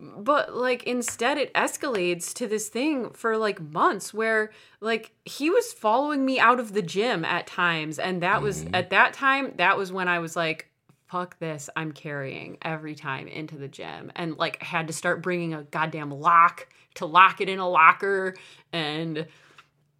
[0.00, 5.72] But like instead it escalates to this thing for like months where like he was
[5.72, 8.74] following me out of the gym at times and that was Mm-hmm.
[8.76, 10.67] at that time that was when I was like
[11.08, 14.12] fuck this, I'm carrying every time into the gym.
[14.14, 17.68] And like, I had to start bringing a goddamn lock to lock it in a
[17.68, 18.34] locker.
[18.72, 19.26] And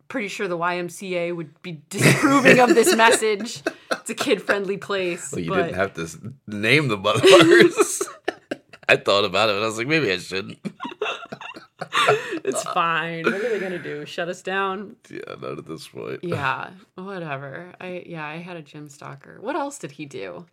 [0.09, 3.63] pretty sure the YMCA would be disapproving of this message.
[3.93, 5.33] It's a kid friendly place.
[5.33, 8.07] Well, you but didn't have to name the motherfuckers.
[8.89, 10.59] I thought about it, and I was like, maybe I shouldn't.
[12.43, 13.25] it's fine.
[13.25, 14.07] What are they going to do?
[14.07, 14.97] Shut us down?
[15.11, 16.25] Yeah, not at this point.
[16.25, 17.75] Yeah, whatever.
[17.79, 19.39] I yeah, I had a gym stalker.
[19.43, 20.47] What else did he do?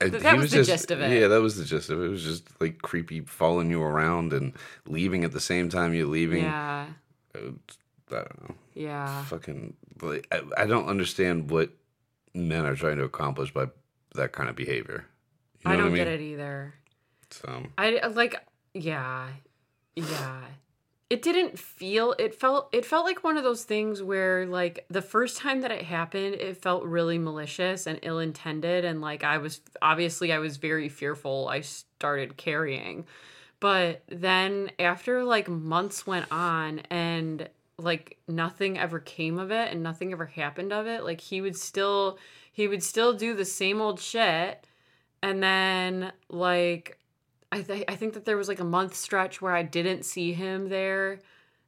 [0.00, 1.10] That he was the gist of it.
[1.20, 2.06] Yeah, that was the gist of it.
[2.06, 4.54] It was just like creepy following you around and
[4.86, 6.42] leaving at the same time you're leaving.
[6.44, 6.86] Yeah,
[7.34, 7.38] Uh,
[8.10, 8.54] I don't know.
[8.74, 9.24] yeah.
[9.24, 11.70] Fucking, like, I, I don't understand what
[12.34, 13.66] men are trying to accomplish by
[14.14, 15.06] that kind of behavior.
[15.60, 16.04] You know I don't what I mean?
[16.04, 16.74] get it either.
[17.30, 18.34] So, I like
[18.74, 19.28] yeah.
[19.94, 20.40] Yeah.
[21.10, 25.02] It didn't feel it felt it felt like one of those things where like the
[25.02, 29.60] first time that it happened it felt really malicious and ill-intended and like I was
[29.82, 33.06] obviously I was very fearful I started carrying.
[33.58, 39.82] But then after like months went on and like nothing ever came of it and
[39.82, 42.18] nothing ever happened of it, like he would still
[42.52, 44.64] he would still do the same old shit
[45.22, 46.99] and then like
[47.52, 50.32] I th- I think that there was like a month stretch where I didn't see
[50.32, 51.20] him there,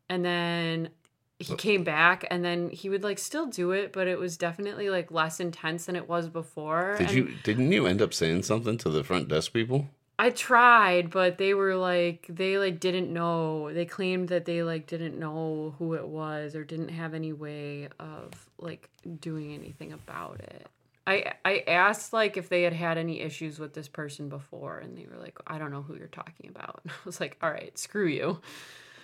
[0.08, 0.90] and then
[1.38, 1.56] he uh.
[1.56, 5.10] came back, and then he would like still do it, but it was definitely like
[5.10, 6.96] less intense than it was before.
[6.98, 9.88] did and you didn't you end up saying something to the front desk people?
[10.18, 13.72] I tried, but they were like they like didn't know.
[13.72, 17.88] They claimed that they like didn't know who it was or didn't have any way
[17.98, 18.88] of like
[19.20, 20.68] doing anything about it.
[21.06, 24.96] I I asked like if they had had any issues with this person before, and
[24.96, 26.80] they were like, I don't know who you're talking about.
[26.84, 28.40] And I was like, all right, screw you.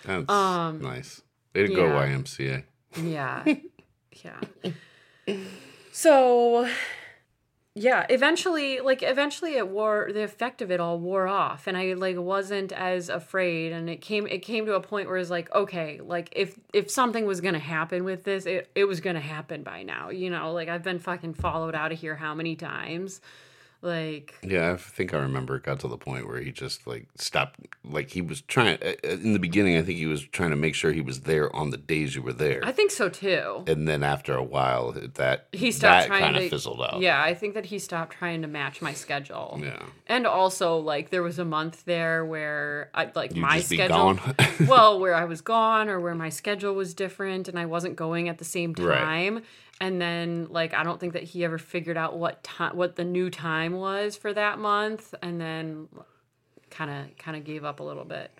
[0.05, 1.21] That's Um, nice.
[1.53, 2.07] Way to go, yeah.
[2.07, 2.63] YMCA.
[3.03, 3.43] Yeah.
[4.23, 5.37] yeah.
[5.91, 6.69] So
[7.79, 11.93] yeah, eventually like eventually it wore the effect of it all wore off and I
[11.93, 15.49] like wasn't as afraid and it came it came to a point where it's like
[15.55, 19.63] okay, like if if something was to happen with this, it it was to happen
[19.63, 20.51] by now, you know?
[20.51, 23.21] Like I've been fucking followed out of here how many times?
[23.81, 27.07] Like Yeah, I think I remember it got to the point where he just like
[27.15, 27.59] stopped.
[27.83, 29.77] Like he was trying in the beginning.
[29.77, 32.21] I think he was trying to make sure he was there on the days you
[32.21, 33.63] were there, I think so too.
[33.67, 36.99] and then after a while, that He stopped that trying kind to of fizzled out.
[36.99, 39.59] Yeah, I think that he stopped trying to match my schedule.
[39.63, 39.81] yeah.
[40.07, 44.19] And also, like, there was a month there where I like You my schedule.
[44.67, 48.27] well, where I was gone or where my schedule was different and I wasn't going
[48.27, 48.73] at the same
[49.37, 49.43] Right.
[49.81, 53.05] And then, like, I don't think that he ever figured out what time, what the
[53.05, 55.87] new time was for that month, and then
[56.69, 58.31] kind of, kind of gave up a little bit.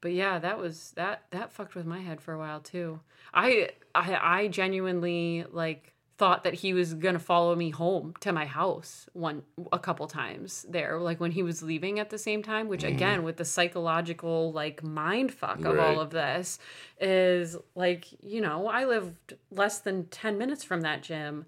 [0.00, 3.00] But yeah, that was that that fucked with my head for a while too.
[3.34, 8.44] I I, I genuinely like thought that he was gonna follow me home to my
[8.44, 12.68] house one a couple times there, like when he was leaving at the same time.
[12.68, 12.96] Which mm-hmm.
[12.96, 15.94] again, with the psychological like mind fuck of Right.
[15.94, 16.58] all of this,
[17.00, 21.46] is like you know I lived less than ten minutes from that gym,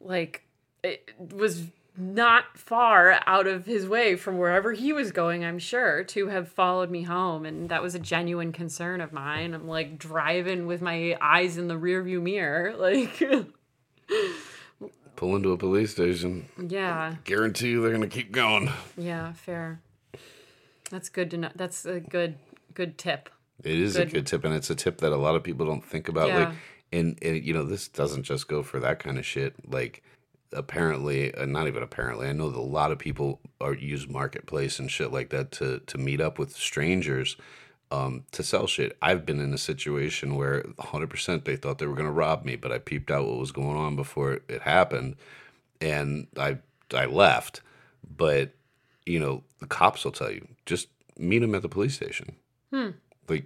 [0.00, 0.42] like
[0.82, 6.02] it was not far out of his way from wherever he was going, I'm sure,
[6.04, 7.44] to have followed me home.
[7.44, 9.52] And that was a genuine concern of mine.
[9.52, 12.74] I'm like driving with my eyes in the rearview mirror.
[12.82, 13.22] Like,
[15.16, 16.48] Pull into a police station.
[16.58, 18.70] yeah, Guarantee you they're gonna keep going.
[18.96, 19.80] yeah, fair.
[20.90, 21.50] That's good to know.
[21.54, 22.36] That's a good,
[22.74, 23.30] good tip.
[23.62, 24.08] It is Good.
[24.08, 26.28] a good tip, and it's a tip that a lot of people don't think about.
[26.28, 26.38] Yeah.
[26.48, 26.54] Like,
[26.92, 29.54] and, and you know, this doesn't just go for that kind of shit.
[29.70, 30.02] Like,
[30.52, 34.78] apparently, uh, not even apparently, I know that a lot of people are use marketplace
[34.80, 37.36] and shit like that to to meet up with strangers
[37.92, 38.96] um, to sell shit.
[39.02, 42.72] I've been in a situation where 100% they thought they were gonna rob me, but
[42.72, 45.16] I peeped out what was going on before it, happened,
[45.80, 46.58] and I
[46.94, 47.60] I left.
[48.16, 48.54] But
[49.04, 52.36] you know, the cops will tell you just meet them at the police station.
[53.28, 53.44] Like,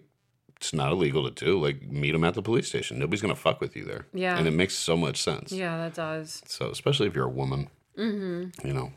[0.57, 1.61] it's not illegal to do.
[1.61, 3.01] Like, meet them at the police station.
[3.01, 4.07] Nobody's gonna fuck with you there.
[4.15, 4.39] Yeah.
[4.39, 5.51] and it makes so much sense.
[5.51, 6.43] Yeah, that does.
[6.47, 8.67] So, especially if you're a woman, mm-hmm.
[8.67, 8.93] you know.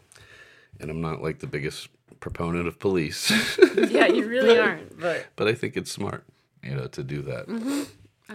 [0.79, 3.31] And I'm not like the biggest proponent of police,
[3.75, 4.99] Yeah, you really aren't.
[4.99, 6.25] But but I think it's smart,
[6.63, 7.43] you know, to do that.
[7.47, 7.85] Agree.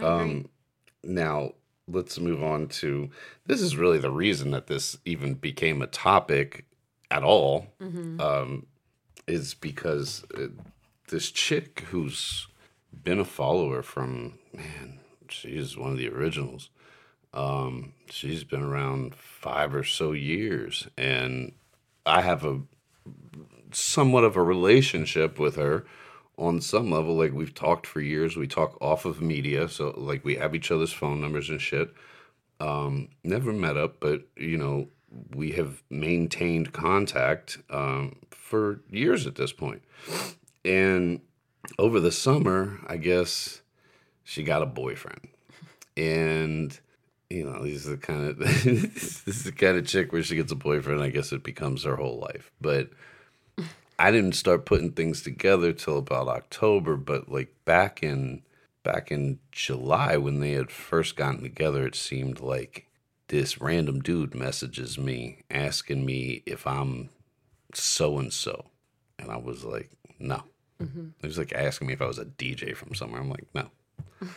[0.03, 0.49] Um,
[1.03, 1.53] now
[1.87, 3.11] let's move on to
[3.47, 6.65] this is really the reason that this even became a topic
[7.11, 7.67] at all
[8.19, 8.67] um,
[9.27, 10.47] is because uh,
[11.09, 12.49] this chick who's
[13.03, 16.71] been a follower from man she's one of the originals
[17.35, 21.53] um, she's been around five or so years and
[22.07, 22.61] i have a
[23.75, 25.85] somewhat of a relationship with her
[26.37, 30.25] on some level like we've talked for years we talk off of media so like
[30.25, 31.93] we have each other's phone numbers and shit
[32.61, 34.89] um never met up but you know
[35.35, 39.83] we have maintained contact um, for years at this point.
[40.65, 41.21] And
[41.79, 43.63] over the summer, I guess
[44.23, 45.29] she got a boyfriend.
[45.97, 46.79] And
[47.31, 50.37] you know, this is the kind of this is the kind of chick where she
[50.37, 51.03] gets a boyfriend.
[51.03, 52.51] I guess it becomes her whole life.
[52.61, 52.91] But
[53.99, 56.97] I didn't start putting things together till about October.
[56.97, 58.43] But like back in
[58.83, 62.87] back in July when they had first gotten together, it seemed like
[63.29, 67.09] this random dude messages me asking me if I'm
[67.73, 68.67] so and so,
[69.19, 70.43] and I was like, no.
[70.83, 71.07] Mm-hmm.
[71.21, 73.21] He was like asking me if I was a DJ from somewhere.
[73.21, 73.71] I'm like, no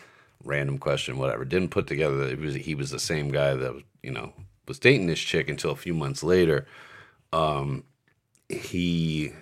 [0.44, 1.46] random question, whatever.
[1.46, 4.34] Didn't put together that it was he was the same guy that was, you know,
[4.68, 6.68] was dating this chick until a few months later.
[7.34, 7.84] Um,
[8.50, 9.34] he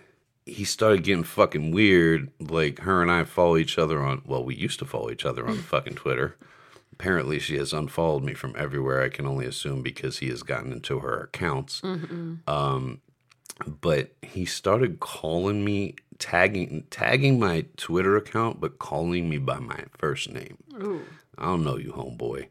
[0.45, 2.31] he started getting fucking weird.
[2.39, 4.21] Like her and I follow each other on.
[4.25, 6.35] Well, we used to follow each other on fucking Twitter.
[6.93, 9.01] Apparently, she has unfollowed me from everywhere.
[9.01, 11.81] I can only assume because he has gotten into her accounts.
[11.81, 12.49] Mm-hmm.
[12.49, 13.01] Um,
[13.67, 19.83] but he started calling me tagging tagging my Twitter account, but calling me by my
[19.97, 20.57] first name.
[20.81, 21.01] Ooh.
[21.37, 22.47] I don't know you, homeboy.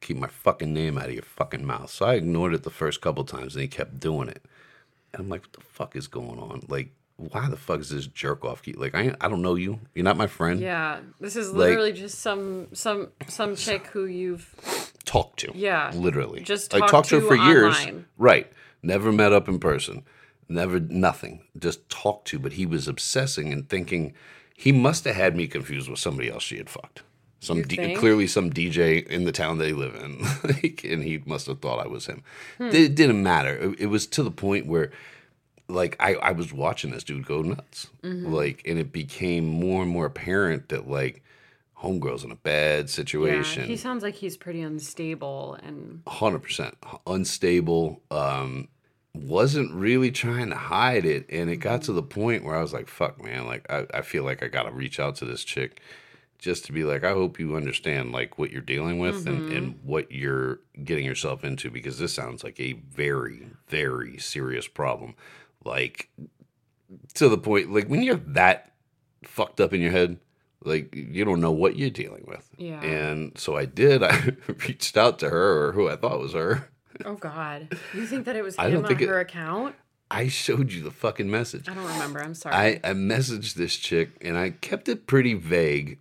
[0.00, 1.90] Keep my fucking name out of your fucking mouth.
[1.90, 4.44] So I ignored it the first couple times, and he kept doing it.
[5.12, 6.64] And I'm like, what the fuck is going on?
[6.68, 9.80] Like, why the fuck is this jerk off keep like I I don't know you.
[9.94, 10.60] You're not my friend.
[10.60, 11.00] Yeah.
[11.20, 15.52] This is literally like, just some some some chick who you've talked to.
[15.54, 15.90] Yeah.
[15.94, 16.42] Literally.
[16.42, 17.48] Just talked, I talked to, her for online.
[17.48, 18.04] years.
[18.16, 18.52] Right.
[18.82, 20.04] Never met up in person
[20.52, 24.14] never nothing just talked to but he was obsessing and thinking
[24.54, 27.02] he must have had me confused with somebody else she had fucked
[27.40, 30.24] some D- clearly some dj in the town they live in
[30.90, 32.22] and he must have thought i was him
[32.58, 32.68] hmm.
[32.68, 34.90] it didn't matter it, it, was to the point where
[35.72, 37.88] like I, I was watching this dude go nuts.
[38.02, 38.32] Mm-hmm.
[38.32, 41.22] like and it became more and more apparent that like
[41.78, 43.62] homegirl's in a bad situation.
[43.62, 46.74] Yeah, he sounds like he's pretty unstable and 100%
[47.06, 48.02] unstable.
[48.10, 48.68] Um
[49.14, 51.26] wasn't really trying to hide it.
[51.28, 53.46] And it got to the point where i was like fuck man.
[53.46, 55.80] Like i, I feel like i gotta reach out to this chick
[56.42, 59.44] just to be like i hope you understand like what you're dealing with mm-hmm.
[59.44, 64.66] and, and what you're getting yourself into because this sounds like a very very serious
[64.66, 65.14] problem
[65.64, 66.10] like
[67.14, 68.72] to the point like when you're that
[69.24, 70.18] fucked up in your head
[70.64, 74.32] like you don't know what you're dealing with yeah and so i did i
[74.66, 76.68] reached out to her or who i thought was her
[77.04, 77.76] Oh God!
[77.94, 79.74] You think that it was him I don't think on her it, account?
[80.10, 81.68] I showed you the fucking message.
[81.68, 82.22] I don't remember.
[82.22, 82.54] I'm sorry.
[82.54, 85.98] I, I messaged this chick and I kept it pretty vague,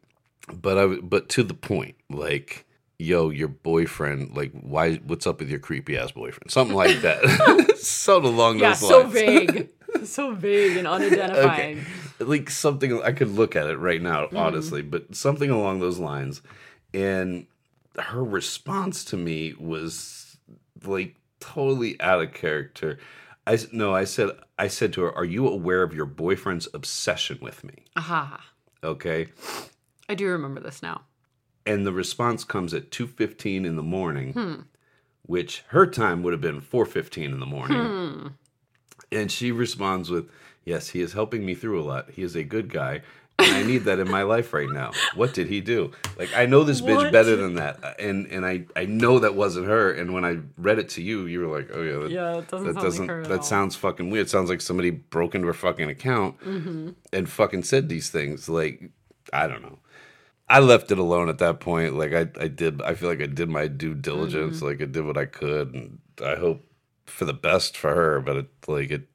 [0.54, 1.96] but I but to the point.
[2.10, 2.66] Like,
[3.02, 4.36] yo, your boyfriend.
[4.36, 4.96] Like, why?
[4.98, 6.52] What's up with your creepy ass boyfriend?
[6.52, 7.76] Something like that.
[7.78, 9.04] Something along yeah, those lines.
[9.04, 9.70] so vague,
[10.04, 11.80] so vague and unidentifying.
[11.80, 11.84] okay.
[12.20, 14.38] Like something I could look at it right now, mm.
[14.38, 16.42] honestly, but something along those lines.
[16.94, 17.48] And
[17.98, 20.38] her response to me was
[20.84, 23.00] like totally out of character.
[23.48, 27.40] I no, I said I said to her, "Are you aware of your boyfriend's obsession
[27.42, 28.46] with me?" Aha.
[28.84, 29.28] Okay.
[30.08, 31.02] I do remember this now.
[31.66, 34.56] And the response comes at two fifteen in the morning, hmm.
[35.24, 37.78] which her time would have been four fifteen in the morning.
[37.78, 38.28] Hmm.
[39.12, 40.30] And she responds with,
[40.66, 42.12] "Yes, he is helping me through a lot.
[42.12, 43.02] He is a good guy
[43.44, 44.92] and I need that in my life right now.
[45.16, 45.92] What did he do?
[46.18, 47.12] Like I know this bitch what?
[47.12, 49.92] better than that, and and I I know that wasn't her.
[49.92, 52.48] And when I read it to you, you were like, oh yeah, that, yeah, it
[52.48, 54.28] doesn't that doesn't like that sounds fucking weird.
[54.28, 56.90] It sounds like somebody broke into her fucking account mm-hmm.
[57.12, 58.48] and fucking said these things.
[58.50, 58.92] Like
[59.34, 59.80] I don't know.
[60.52, 61.96] I left it alone at that point.
[61.96, 62.82] Like I I did.
[62.82, 64.58] I feel like I did my due diligence.
[64.58, 64.66] Mm-hmm.
[64.66, 66.66] Like I did what I could, and I hope
[67.06, 68.20] for the best for her.
[68.20, 69.08] But it like it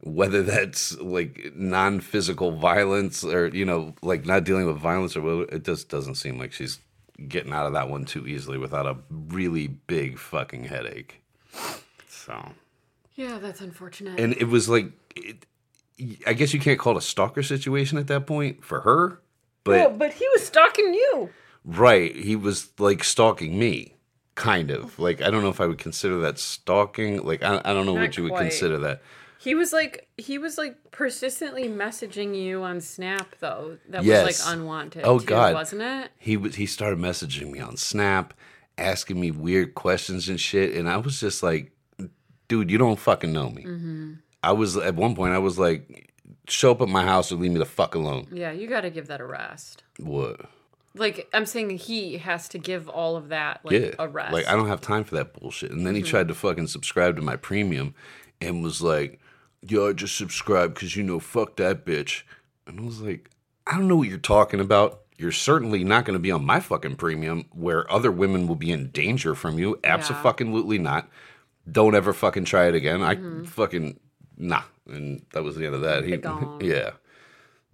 [0.00, 5.54] whether that's like non-physical violence or you know like not dealing with violence or whatever,
[5.54, 6.80] it just doesn't seem like she's
[7.28, 11.22] getting out of that one too easily without a really big fucking headache
[12.06, 12.52] so
[13.14, 15.46] yeah that's unfortunate and it was like it,
[16.26, 19.18] i guess you can't call it a stalker situation at that point for her
[19.66, 21.30] but but he was stalking you
[21.64, 23.94] right he was like stalking me
[24.34, 27.72] kind of like i don't know if i would consider that stalking like i, I
[27.72, 29.02] don't know Not what you would consider that
[29.38, 33.78] he was like he was like persistently messaging you on Snap though.
[33.88, 34.26] That yes.
[34.26, 35.02] was like unwanted.
[35.04, 36.10] Oh too, God, wasn't it?
[36.18, 36.56] He was.
[36.56, 38.34] He started messaging me on Snap,
[38.76, 41.70] asking me weird questions and shit, and I was just like,
[42.48, 44.12] "Dude, you don't fucking know me." Mm-hmm.
[44.42, 45.32] I was at one point.
[45.32, 46.12] I was like,
[46.48, 48.90] "Show up at my house or leave me the fuck alone." Yeah, you got to
[48.90, 49.82] give that a rest.
[49.98, 50.40] What?
[50.94, 53.90] Like I'm saying, he has to give all of that like yeah.
[53.98, 54.32] a rest.
[54.32, 55.70] Like I don't have time for that bullshit.
[55.70, 56.10] And then he mm-hmm.
[56.10, 57.94] tried to fucking subscribe to my premium,
[58.40, 59.20] and was like
[59.70, 62.22] yo, I just subscribe because, you know, fuck that bitch.
[62.66, 63.30] And I was like,
[63.66, 65.02] I don't know what you're talking about.
[65.18, 68.70] You're certainly not going to be on my fucking premium where other women will be
[68.70, 69.78] in danger from you.
[69.82, 71.08] Absolutely not.
[71.70, 73.02] Don't ever fucking try it again.
[73.02, 73.98] I fucking
[74.36, 76.04] nah, and that was the end of that.
[76.04, 76.92] He, yeah.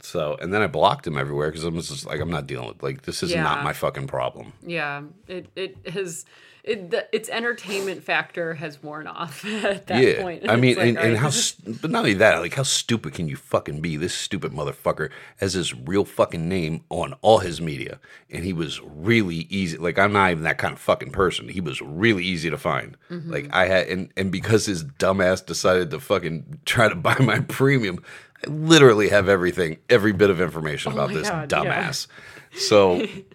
[0.01, 2.83] So and then I blocked him everywhere because I'm just like I'm not dealing with
[2.83, 4.53] like this is not my fucking problem.
[4.67, 6.25] Yeah, it it has
[6.65, 10.49] it the, its entertainment factor has worn off at that yeah, point.
[10.49, 12.55] I mean, like, and, and right, how, this is- st- but not only that, like
[12.55, 13.97] how stupid can you fucking be?
[13.97, 17.99] This stupid motherfucker has his real fucking name on all his media,
[18.31, 19.77] and he was really easy.
[19.77, 21.49] Like I'm not even that kind of fucking person.
[21.49, 22.97] He was really easy to find.
[23.11, 23.31] Mm-hmm.
[23.33, 27.41] Like I had, and and because his dumbass decided to fucking try to buy my
[27.41, 28.03] premium,
[28.47, 31.59] I literally have everything, every bit of information about Oh my this God, yeah.
[31.89, 32.07] dumbass.
[32.55, 33.07] So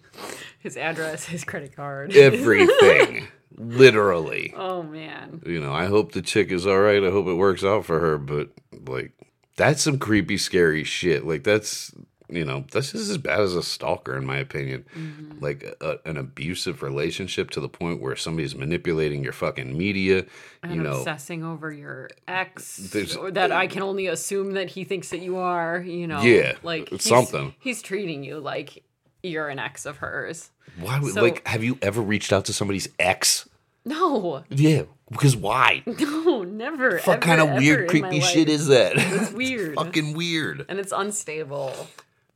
[0.59, 2.13] his address, his credit card.
[2.15, 4.53] everything, literally.
[4.55, 5.41] oh man.
[5.45, 7.03] you know, I hope the chick is all right.
[7.03, 8.17] I hope it works out for her.
[8.17, 8.49] But
[8.87, 9.11] like,
[9.55, 11.25] that's some creepy, scary shit.
[11.25, 11.93] Like that's
[12.29, 14.85] you know, that's just as bad as a stalker, in my opinion.
[14.95, 15.39] Mm-hmm.
[15.43, 20.25] Like a, an abusive relationship to the point where somebody's manipulating your fucking media.
[20.61, 25.09] And you know, obsessing over your ex, that I can only assume that he thinks
[25.11, 25.79] that you are.
[25.79, 27.55] You know, Yeah, like something.
[27.59, 28.83] He's treating you like
[29.27, 30.49] you're an ex of hers.
[30.79, 31.47] why would so- like?
[31.47, 33.47] Have you ever reached out to somebody's ex?
[33.85, 35.81] No, Yeah, because why?
[35.85, 36.99] no, never.
[37.05, 38.93] What kind of weird, ever creepy shit is that?
[38.97, 40.65] It's weird, Fucking weird.
[40.67, 41.87] and it's unstable.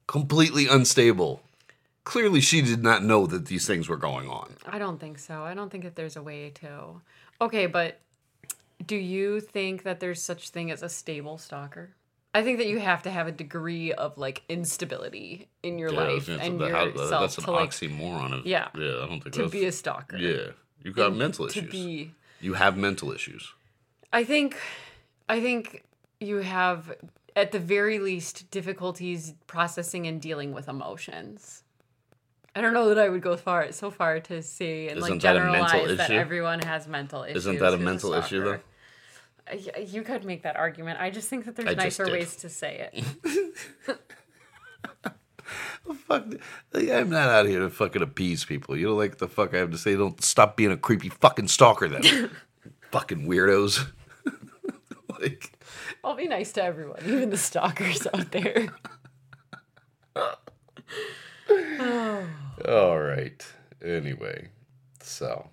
[0.08, 1.42] Completely unstable.
[2.06, 4.54] Clearly, she did not know that these things were going on.
[4.66, 5.44] I don't think so.
[5.44, 7.02] I don't think that there's a way to.
[7.42, 8.00] Okay, but
[8.86, 11.90] do you think that there's such thing as a stable stalker?
[12.34, 16.30] I think that you have to have a degree of like instability in your life
[16.30, 18.40] and yourself that's an to like oxymoron.
[18.40, 18.70] Of, Yeah.
[18.78, 19.04] yeah.
[19.04, 20.18] I don't think to be a stalker.
[20.18, 20.52] Yeah,
[20.82, 21.72] you've got mental To issues.
[21.72, 23.52] be You have mental issues.
[24.14, 24.58] I think
[25.28, 25.84] I think
[26.20, 26.94] you have
[27.36, 31.64] at the very least difficulties processing and dealing with emotions.
[32.56, 35.22] I don't know that I would go far so far to say and like Isn't
[35.24, 36.20] that a mental generalize that issue?
[36.20, 37.38] everyone has mental issues.
[37.38, 38.62] Isn't that a mental issue, stalker.
[39.52, 41.00] Y- You could make that argument.
[41.00, 43.04] I just think that there's I nicer ways to say it.
[46.08, 46.26] Fuck,
[46.74, 48.78] I'm not out here to fucking appease people.
[48.78, 49.96] You know, like the fuck I have to say.
[49.96, 52.30] Don't stop being a creepy fucking stalker, then.
[52.92, 53.86] fucking weirdos.
[55.20, 55.52] like,
[56.04, 58.70] I'll be nice to everyone, even the stalkers out there.
[62.68, 63.46] all right.
[63.84, 64.50] Anyway,
[65.02, 65.50] so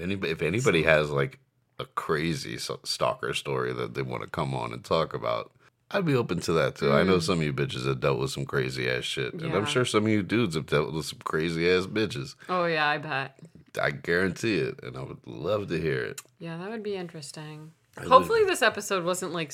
[0.00, 1.38] anybody, if anybody has like
[1.82, 5.52] a crazy stalker story that they want to come on and talk about,
[5.90, 6.92] I'd be open to that too.
[6.92, 9.64] I know some of you bitches have dealt with some crazy ass shit, and I'm
[9.64, 9.66] Mm.
[9.66, 12.34] Sure some of you dudes have dealt with some crazy ass bitches.
[12.48, 13.38] Oh yeah, I bet.
[13.80, 16.20] I guarantee it, and I would love to hear it.
[16.38, 17.72] Yeah, that would be interesting.
[17.98, 19.52] would- Hopefully, this episode wasn't like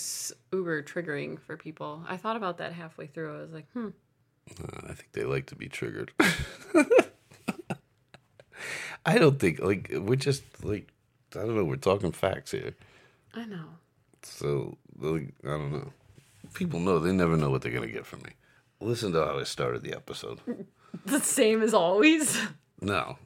[0.52, 2.04] uber triggering for people.
[2.08, 3.36] I thought about that halfway through.
[3.36, 3.88] I was like, hmm.
[4.62, 6.12] Uh, I think they like to be triggered.
[9.06, 10.88] I don't think like we're just like
[11.34, 11.64] I don't know.
[11.64, 12.74] We're talking facts here,
[13.34, 13.64] I know.
[14.22, 15.92] so I don't know.
[16.54, 18.30] People know they never know what they're gonna get from me.
[18.80, 20.40] Listen to how I started the episode.
[21.04, 22.38] The same as always.
[22.80, 23.18] No,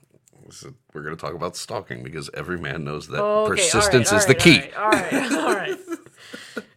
[0.49, 3.57] is- we're gonna talk about stalking because every man knows that Oh, okay, all right,
[3.59, 4.63] persistence all is the key.
[4.77, 5.33] All right, all right.
[5.33, 5.79] All right.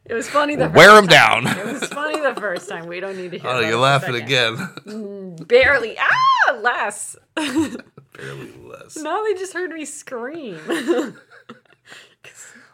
[0.08, 1.48] It was funny the Wear them down.
[1.48, 2.86] It was funny the first time.
[2.86, 3.50] We don't need to hear.
[3.50, 5.36] Oh, you're laughing again.
[5.48, 5.98] Barely.
[5.98, 7.16] Ah, less.
[8.18, 8.96] Barely less.
[8.98, 10.60] now they just heard me scream.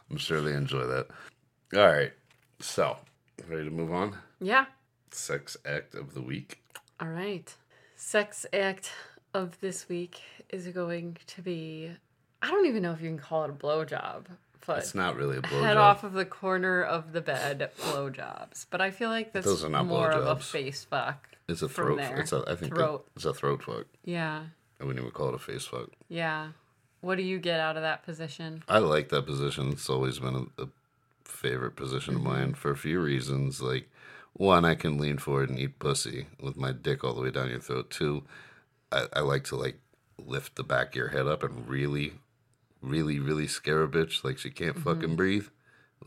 [0.10, 1.08] I'm sure they enjoy that.
[1.76, 2.12] All right,
[2.60, 2.98] so
[3.48, 4.16] ready to move on?
[4.40, 4.66] yeah.
[5.14, 6.60] Sex act of the week.
[7.02, 7.54] All right.
[7.98, 8.92] Sex act
[9.34, 11.92] of this week is going to be.
[12.42, 14.28] I don't even know if you can call it a blowjob,
[14.66, 15.64] but It's not really a blowjob.
[15.64, 18.66] head off of the corner of the bed blowjobs.
[18.70, 21.28] But I feel like that's Those are not more of a face fuck.
[21.50, 22.00] It's a throat.
[22.00, 22.44] It's a.
[22.48, 23.06] I think Throat.
[23.18, 23.88] It's a throat fuck.
[24.06, 24.44] Yeah.
[24.82, 25.90] I wouldn't even call it a face fuck.
[26.10, 26.50] Yeah.
[27.02, 28.64] What do you get out of that position?
[28.68, 29.70] I like that position.
[29.72, 30.68] It's always been a, a
[31.26, 32.26] favorite position Mm-hmm.
[32.28, 33.62] of mine for a few reasons.
[33.62, 33.90] Like,
[34.34, 37.50] one, I can lean forward and eat pussy with my dick all the way down
[37.50, 37.90] your throat.
[37.90, 38.24] Two,
[38.92, 39.80] I, I like to like
[40.18, 42.14] lift the back of your head up and really,
[42.82, 44.84] really, really scare a bitch like she can't Mm-hmm.
[44.90, 45.48] fucking breathe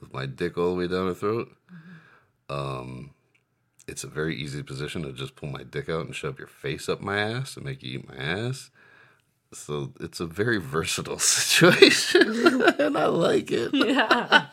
[0.00, 1.48] with my dick all the way down her throat.
[1.72, 2.54] Mm-hmm.
[2.54, 3.10] Um,
[3.86, 6.88] it's a very easy position to just pull my dick out and shove your face
[6.88, 8.70] up my ass and make you eat my ass.
[9.52, 13.70] So it's a very versatile situation, and I like it.
[13.74, 14.46] Yeah.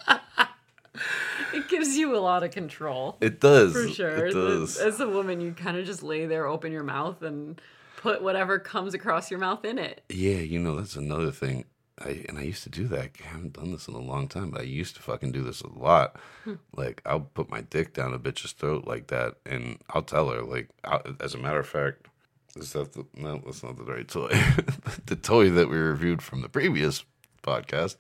[1.54, 3.18] it gives you a lot of control.
[3.22, 3.74] It does.
[3.74, 4.26] For sure.
[4.26, 4.78] It As- does.
[4.78, 7.60] As a woman, you kind of just lay there, open your mouth, and
[7.98, 10.04] put whatever comes across your mouth in it.
[10.10, 11.66] Yeah, you know that's another thing.
[12.04, 13.12] I and I used to do that.
[13.24, 15.62] I haven't done this in a long time, but I used to fucking do this
[15.62, 16.18] a lot.
[16.44, 16.56] Hmm.
[16.76, 20.42] Like I'll put my dick down a bitch's throat like that, and I'll tell her
[20.44, 22.08] like, i as a matter of fact,
[22.56, 23.42] is that the no?
[23.46, 24.30] That's not the right toy.
[25.06, 27.04] the toy that we reviewed from the previous
[27.44, 27.96] podcast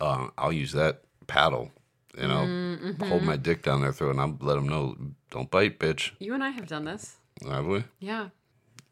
[0.00, 1.70] uh, I'll use that paddle
[2.18, 3.04] and I'll Mm-hmm.
[3.04, 4.96] hold my dick down their throat and I'll let them know,
[5.30, 6.12] don't bite, bitch.
[6.18, 7.16] You and I have done this.
[7.48, 7.84] Have we?
[8.00, 8.28] Yeah.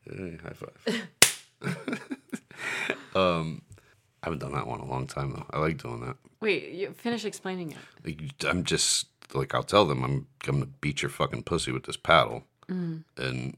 [0.05, 1.09] Hey, high five.
[3.15, 3.63] um,
[4.25, 5.45] I haven't done that one in a long time though.
[5.51, 6.17] I like doing that.
[6.41, 7.77] Wait, you finish explaining it.
[8.05, 8.21] Like,
[8.51, 12.45] I'm just like I'll tell them I'm gonna beat your fucking pussy with this paddle,
[12.71, 13.05] Mm.
[13.19, 13.57] and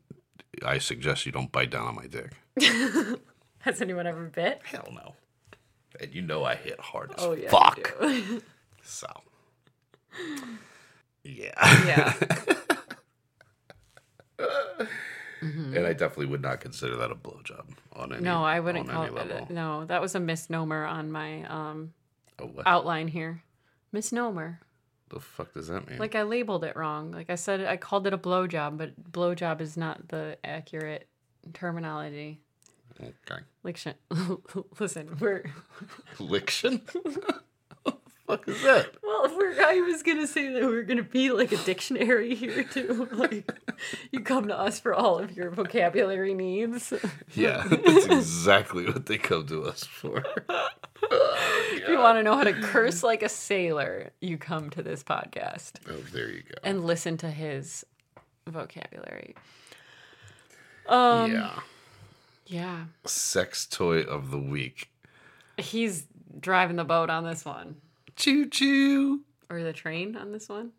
[0.64, 2.32] I suggest you don't bite down on my dick.
[3.60, 4.60] Has anyone ever bit?
[4.64, 5.14] Hell no.
[6.00, 7.48] And you know I hit hard as Oh yeah.
[7.50, 7.94] fuck.
[8.82, 9.06] So.
[11.22, 12.14] Yeah.
[14.38, 14.46] yeah.
[15.74, 18.22] And I definitely would not consider that a blowjob on any.
[18.22, 19.16] No, I wouldn't on call any it.
[19.16, 19.46] level.
[19.50, 21.92] No, that was a misnomer on my um
[22.64, 23.42] outline here.
[23.92, 24.60] Misnomer.
[25.08, 25.98] the fuck does that mean?
[25.98, 27.12] Like I labeled it wrong.
[27.12, 31.08] Like I said, I called it a blowjob, but blowjob is not the accurate
[31.54, 32.40] terminology.
[33.00, 33.42] okay.
[33.62, 33.94] Liction.
[34.80, 35.44] Listen, we're
[36.18, 36.82] Liction?
[38.26, 38.90] fuck is that?
[39.02, 39.32] well.
[39.36, 43.08] We're, I was gonna say that we're gonna be like a dictionary here too.
[43.12, 43.50] Like
[44.12, 46.92] you come to us for all of your vocabulary needs.
[47.34, 50.24] Yeah, that's exactly what they come to us for.
[51.02, 55.02] If you want to know how to curse like a sailor, you come to this
[55.04, 56.54] podcast Oh, there you go.
[56.64, 57.84] and listen to his
[58.46, 59.34] vocabulary.
[60.88, 61.58] Um, yeah.
[62.46, 62.84] yeah.
[63.04, 64.88] Sex toy of the week.
[65.58, 66.06] He's
[66.38, 67.76] driving the boat on this one,
[68.16, 69.20] Choo choo.
[69.50, 70.72] or the train on this one,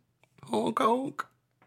[0.44, 1.26] Honk honk.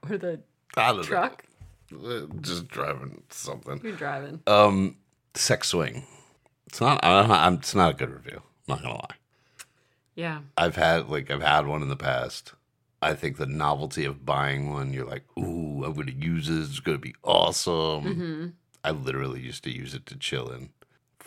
[0.09, 0.41] or the
[0.77, 1.45] I don't truck.
[1.91, 1.99] know.
[1.99, 3.81] Uh, Just driving something.
[3.83, 4.41] You're driving.
[4.47, 4.97] Um,
[5.35, 6.05] sex swing.
[6.67, 7.03] It's not.
[7.05, 8.43] I don't, I'm, it's not a good review.
[8.69, 9.17] I'm not gonna lie.
[10.15, 10.41] Yeah.
[10.57, 12.53] I've had like I've had one in the past.
[13.03, 16.69] I think the novelty of buying one, you're like, ooh, I'm gonna use this.
[16.69, 18.05] It's gonna be awesome.
[18.05, 18.47] Mm-hmm.
[18.85, 20.71] I literally used to use it to chill in,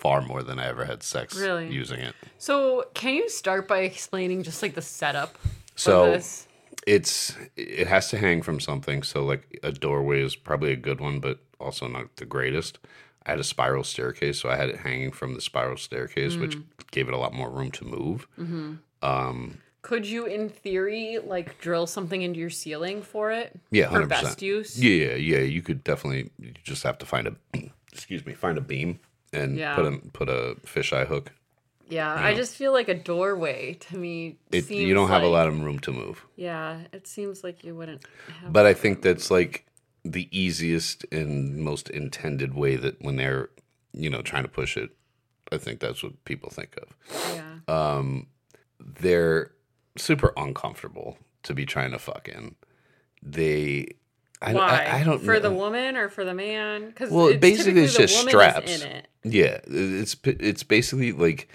[0.03, 1.69] far more than I ever had sex Really?
[1.71, 2.13] using it.
[2.37, 5.37] So, can you start by explaining just like the setup
[5.75, 6.19] So-?
[6.85, 9.03] It's it has to hang from something.
[9.03, 12.77] So like a doorway is probably a good one, but also not the greatest.
[13.25, 16.57] I had a spiral staircase, so I had it hanging from the spiral staircase, which
[16.57, 16.63] Mm.
[16.91, 18.27] gave it a lot more room to move.
[18.37, 18.73] Mm-hmm.
[19.01, 23.57] Um, Could you, in theory, like drill something into your ceiling for it?
[23.71, 24.09] Yeah, 100%.
[24.09, 24.77] best use?
[24.77, 26.31] Yeah, yeah, you could definitely.
[26.37, 27.35] You just have to find a,
[27.93, 28.99] excuse me, find a beam
[29.33, 29.75] and Yeah.
[29.75, 31.31] put a put a fisheye hook.
[31.89, 34.37] Yeah, I just feel like a doorway to me.
[34.51, 37.75] It you don't have a lot of room to move, Yeah, it seems like you
[37.75, 38.03] wouldn't
[38.41, 38.51] have.
[38.53, 39.65] but I think that's like
[40.05, 43.49] the easiest and most intended way that when they're
[43.93, 44.89] you know trying to push it,
[45.51, 46.95] I think that's what people think of.
[47.35, 47.57] yeah.
[47.67, 48.27] Um,
[48.79, 49.51] they're
[49.97, 52.55] super uncomfortable to be trying to fuck in.
[53.21, 53.87] They,
[54.43, 54.67] I, Why?
[54.85, 55.39] I, I don't for know.
[55.39, 56.87] the woman or for the man?
[56.87, 58.81] Because Well, basically it's just straps.
[58.83, 59.07] in it.
[59.23, 61.47] Yeah, it's it's basically like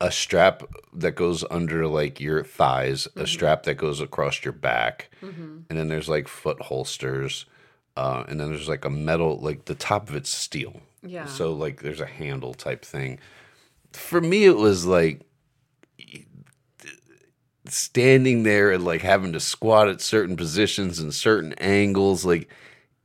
[0.00, 0.62] a strap
[0.94, 3.20] that goes under like your thighs, Mm-hmm.
[3.20, 7.46] a strap that goes across your back, and then there's like foot holsters,
[7.96, 10.80] uh, and then there's like a metal like the top of it's steel.
[11.02, 11.26] Yeah.
[11.26, 13.18] So like there's a handle type thing.
[13.92, 15.20] For me, it was like
[17.66, 22.24] standing there and like having to squat at certain positions and certain angles.
[22.24, 22.48] Like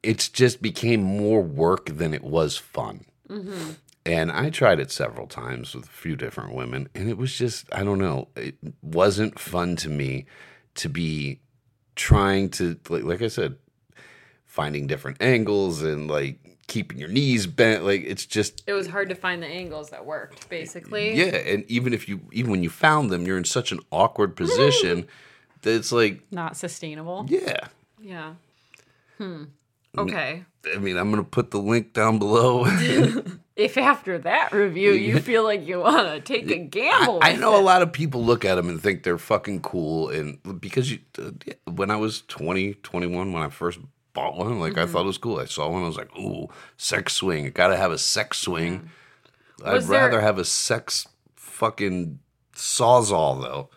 [0.03, 3.05] it's just became more work than it was fun.
[3.30, 3.72] Mm-hmm.
[4.05, 7.66] And I tried it several times with a few different women, and it was just,
[7.74, 10.28] I don't know, it wasn't fun to me
[10.76, 11.41] to be
[11.97, 13.58] trying to, like, like I said,
[14.45, 17.84] finding different angles and like keeping your knees bent.
[17.86, 21.15] Like, it's just, It was hard to find the angles that worked, basically.
[21.15, 21.36] yeah.
[21.36, 25.07] And even if you, even when you found them, you're in such an awkward position
[25.61, 27.26] that it's like, Not sustainable.
[27.30, 27.68] yeah.
[28.01, 28.34] Yeah.
[29.18, 29.45] Hmm.
[29.97, 30.43] Okay.
[30.72, 32.65] I mean, I'm going to put the link down below.
[33.57, 37.41] If after that review you feel like you want to take a gamble, I with
[37.41, 40.09] know a lot of people look at them and think they're fucking cool.
[40.09, 41.32] And because you, uh,
[41.65, 43.80] when I was 20, 21, when I first
[44.18, 44.80] bought one, like Mm-hmm.
[44.82, 45.39] I thought it was cool.
[45.39, 47.49] I saw one, I was like, ooh, sex swing.
[47.51, 48.89] Got to have a sex swing.
[49.63, 52.20] I'd there- rather have a sex fucking
[52.53, 53.70] sawzall, though.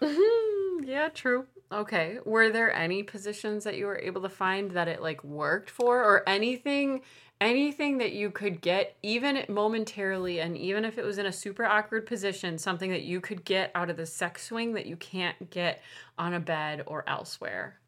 [0.84, 1.46] Yeah, true.
[1.70, 2.18] Okay.
[2.24, 6.02] Were there any positions that you were able to find that it like worked for
[6.02, 7.02] or anything
[7.42, 11.64] anything that you could get even momentarily and even if it was in a super
[11.64, 15.48] awkward position, something that you could get out of the sex swing that you can't
[15.48, 15.80] get
[16.18, 17.79] on a bed or elsewhere?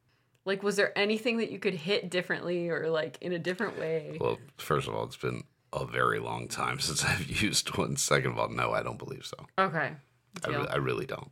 [0.45, 4.19] Like was there anything that you could hit differently or like in a different way?
[4.21, 7.97] Well, first of all, it's been a very long time since I've used one.
[7.97, 9.47] Second of all, no, I don't believe so.
[9.59, 9.93] Okay.
[10.45, 11.31] I, re- I really don't.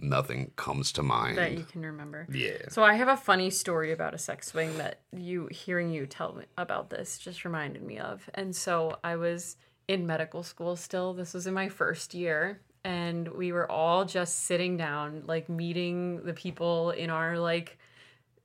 [0.00, 1.38] Nothing comes to mind.
[1.38, 2.26] that you can remember.
[2.32, 2.68] yeah.
[2.68, 6.34] So I have a funny story about a sex swing that you hearing you tell
[6.34, 8.28] me about this just reminded me of.
[8.34, 9.56] And so I was
[9.86, 11.14] in medical school still.
[11.14, 16.24] This was in my first year and we were all just sitting down, like meeting
[16.24, 17.78] the people in our like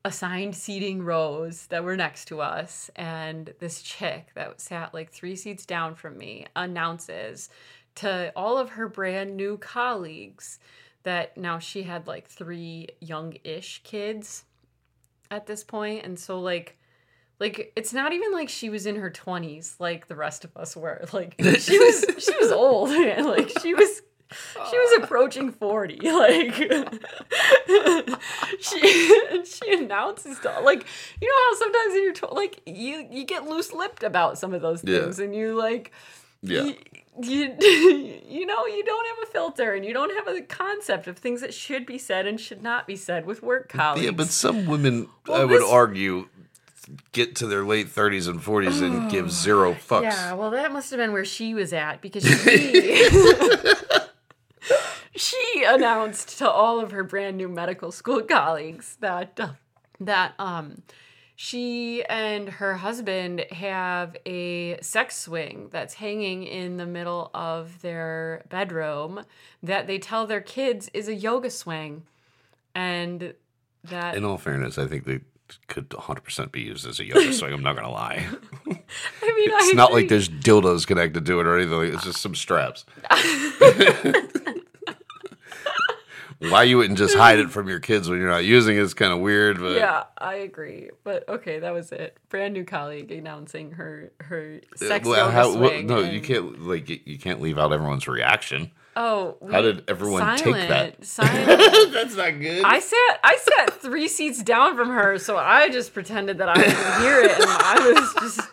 [0.05, 2.89] assigned seating rows that were next to us.
[2.95, 7.49] And this chick that sat like three seats down from me announces
[7.95, 10.59] to all of her brand new colleagues
[11.03, 14.45] that now she had like three young ish kids
[15.31, 15.65] at this.
[15.71, 16.77] And so, like,
[17.39, 20.75] like it's not even like she was in her 20s like the rest of us
[20.75, 24.01] were like she was she was old man like she was
[24.69, 26.53] she was approaching 40 like
[28.59, 30.85] she she announces stuff like
[31.21, 34.61] you know how sometimes you're to- like you you get loose lipped about some of
[34.61, 35.01] those Yeah.
[35.01, 35.91] things and you like
[36.41, 36.63] Yeah.
[36.63, 36.75] you,
[37.21, 37.55] you
[38.27, 41.41] you know you don't have a filter and you don't have a concept of things
[41.41, 44.65] that should be said and should not be said with work colleagues Yeah, but some
[44.67, 46.27] women, Well, I would this- argue,
[47.11, 50.03] get to their late 30s and 40s and give zero fucks.
[50.03, 52.33] Yeah, well, that must have been where she was at because she
[55.19, 59.49] she announced to all of her brand new medical school colleagues that uh,
[59.99, 60.81] that um
[61.35, 68.43] she and her husband have a sex swing that's hanging in the middle of their
[68.49, 69.23] bedroom
[69.63, 72.03] that they tell their kids is a yoga swing
[72.75, 73.33] and
[73.85, 75.21] that In all fairness, I think they
[75.67, 77.53] could 100% be used as a yoga swing.
[77.53, 78.27] I'm not going to lie.
[78.67, 81.93] I mean It's I not like there's dildos connected to it or anything.
[81.93, 82.85] It's just some straps.
[86.39, 88.93] Why you wouldn't just hide it from your kids when you're not using it is
[88.93, 90.89] kind of weird, but Yeah, I agree.
[91.03, 92.17] But okay, that was it.
[92.29, 95.87] Brand new colleague announcing her her sex Uh, Well, how- swing.
[95.87, 98.71] no, you can't like you- can't leave out everyone's reaction.
[98.95, 101.05] Oh, How did everyone take that?
[101.05, 101.45] Silent.
[101.61, 101.93] Silent.
[101.93, 102.63] That's not good.
[102.65, 106.55] I sat I sat three seats down from her, so I just pretended that I
[106.55, 108.49] didn't hear it, and I was just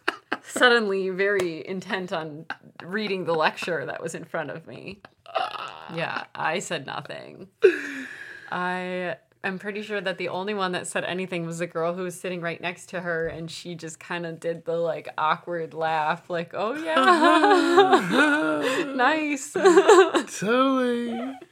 [0.56, 2.46] suddenly very intent on
[2.82, 5.00] reading the lecture that was in front of me.
[5.94, 7.48] Yeah, I said nothing.
[8.50, 12.02] I am pretty sure that the only one that said anything was the girl who
[12.02, 15.74] was sitting right next to her, and she just kind of did the like awkward
[15.74, 16.94] laugh, like, "Oh yeah,
[18.96, 21.32] nice." totally.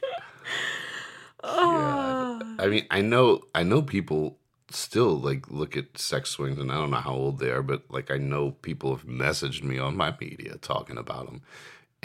[1.47, 2.39] Oh.
[2.57, 4.39] I mean, I know, I know people
[4.75, 7.83] still like look at sex swings, and I don't know how old they are, but
[7.89, 11.41] like I know people have messaged me on my media talking about them,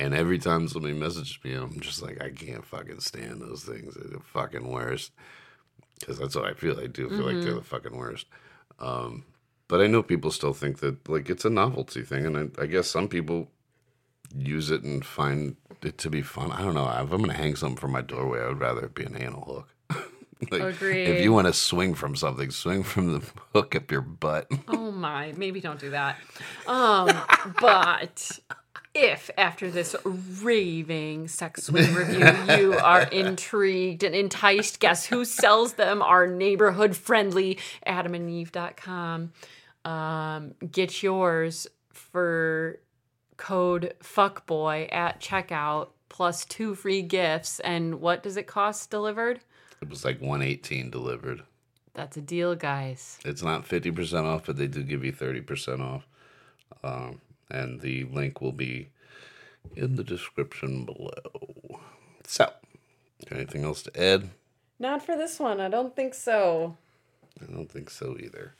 [0.00, 3.94] and every time somebody messages me, I'm just like, I can't fucking stand those things.
[3.94, 5.12] They're the fucking worst.
[5.98, 6.80] Because that's what I feel.
[6.80, 8.26] I do feel like they're the fucking worst.
[8.78, 9.24] Um,
[9.68, 12.66] but I know people still think that like it's a novelty thing, and I, I
[12.66, 13.50] guess some people
[14.34, 16.50] use it and find it to be fun.
[16.50, 16.88] I don't know.
[16.88, 19.42] If I'm gonna hang something from my doorway, I would rather it be an anal
[19.42, 19.68] hook.
[20.50, 23.22] like, If you want to swing from something, swing from the
[23.52, 24.50] hook up your butt.
[24.68, 26.16] Oh my, maybe don't do that.
[26.66, 27.08] Um,
[27.60, 28.38] but
[28.92, 32.26] if after this raving sex swing review
[32.56, 36.02] you are intrigued and enticed, guess who sells them?
[36.02, 39.32] Our neighborhood friendly adamandeve.com.
[39.84, 42.80] Um, get yours for
[43.36, 47.60] code fuckboy at checkout plus two free gifts.
[47.60, 49.40] And what does it cost delivered?
[49.80, 51.42] It was like 118 delivered.
[51.94, 53.18] That's a deal, guys.
[53.24, 56.06] It's not 50% off, but they do give you 30% off.
[56.84, 57.20] Um,
[57.50, 58.88] and the link will be
[59.74, 61.80] in the description below.
[62.26, 62.50] So,
[63.30, 64.30] anything else to add?
[64.78, 65.60] Not for this one.
[65.60, 66.76] I don't think so.
[67.42, 68.54] I don't think so either.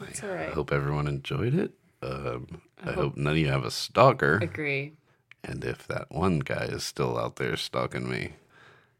[0.00, 0.52] It's all I right.
[0.52, 1.72] hope everyone enjoyed it.
[2.02, 4.38] Um, I hope none of you have a stalker.
[4.42, 4.94] Agree.
[5.42, 8.32] And if that one guy is still out there stalking me,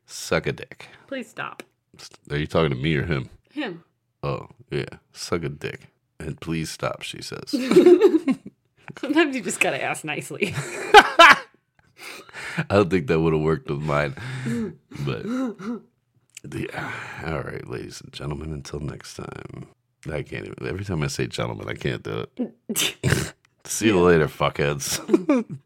[0.06, 0.88] suck a dick.
[1.06, 1.62] Please stop.
[2.30, 3.28] Are you talking to me or him?
[3.52, 3.84] Him.
[4.22, 4.84] Oh, yeah.
[5.12, 5.88] Suck a dick.
[6.18, 7.50] And please stop, she says.
[8.98, 10.54] Sometimes you just gotta ask nicely.
[12.56, 14.14] I don't think that would have worked with mine.
[15.04, 15.26] But
[16.52, 16.92] yeah.
[17.24, 19.66] Uh, all right, ladies and gentlemen, until next time.
[20.10, 23.34] I can't even every time I say gentlemen, I can't do it.
[23.66, 25.00] See you later, fuckheads.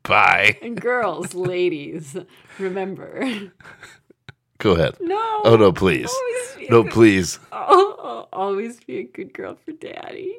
[0.04, 0.56] Bye.
[0.62, 2.16] and girls, ladies,
[2.58, 3.50] remember.
[4.58, 4.96] Go ahead.
[5.00, 5.40] No.
[5.44, 6.10] Oh no, please.
[6.10, 7.38] Always be a No, good- please.
[7.52, 10.38] Oh, always be a good girl for daddy.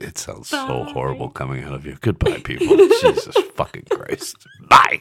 [0.00, 1.96] It sounds so horrible coming out of you.
[2.00, 2.76] Goodbye, people.
[3.00, 4.36] Jesus fucking Christ.
[4.68, 5.00] Bye.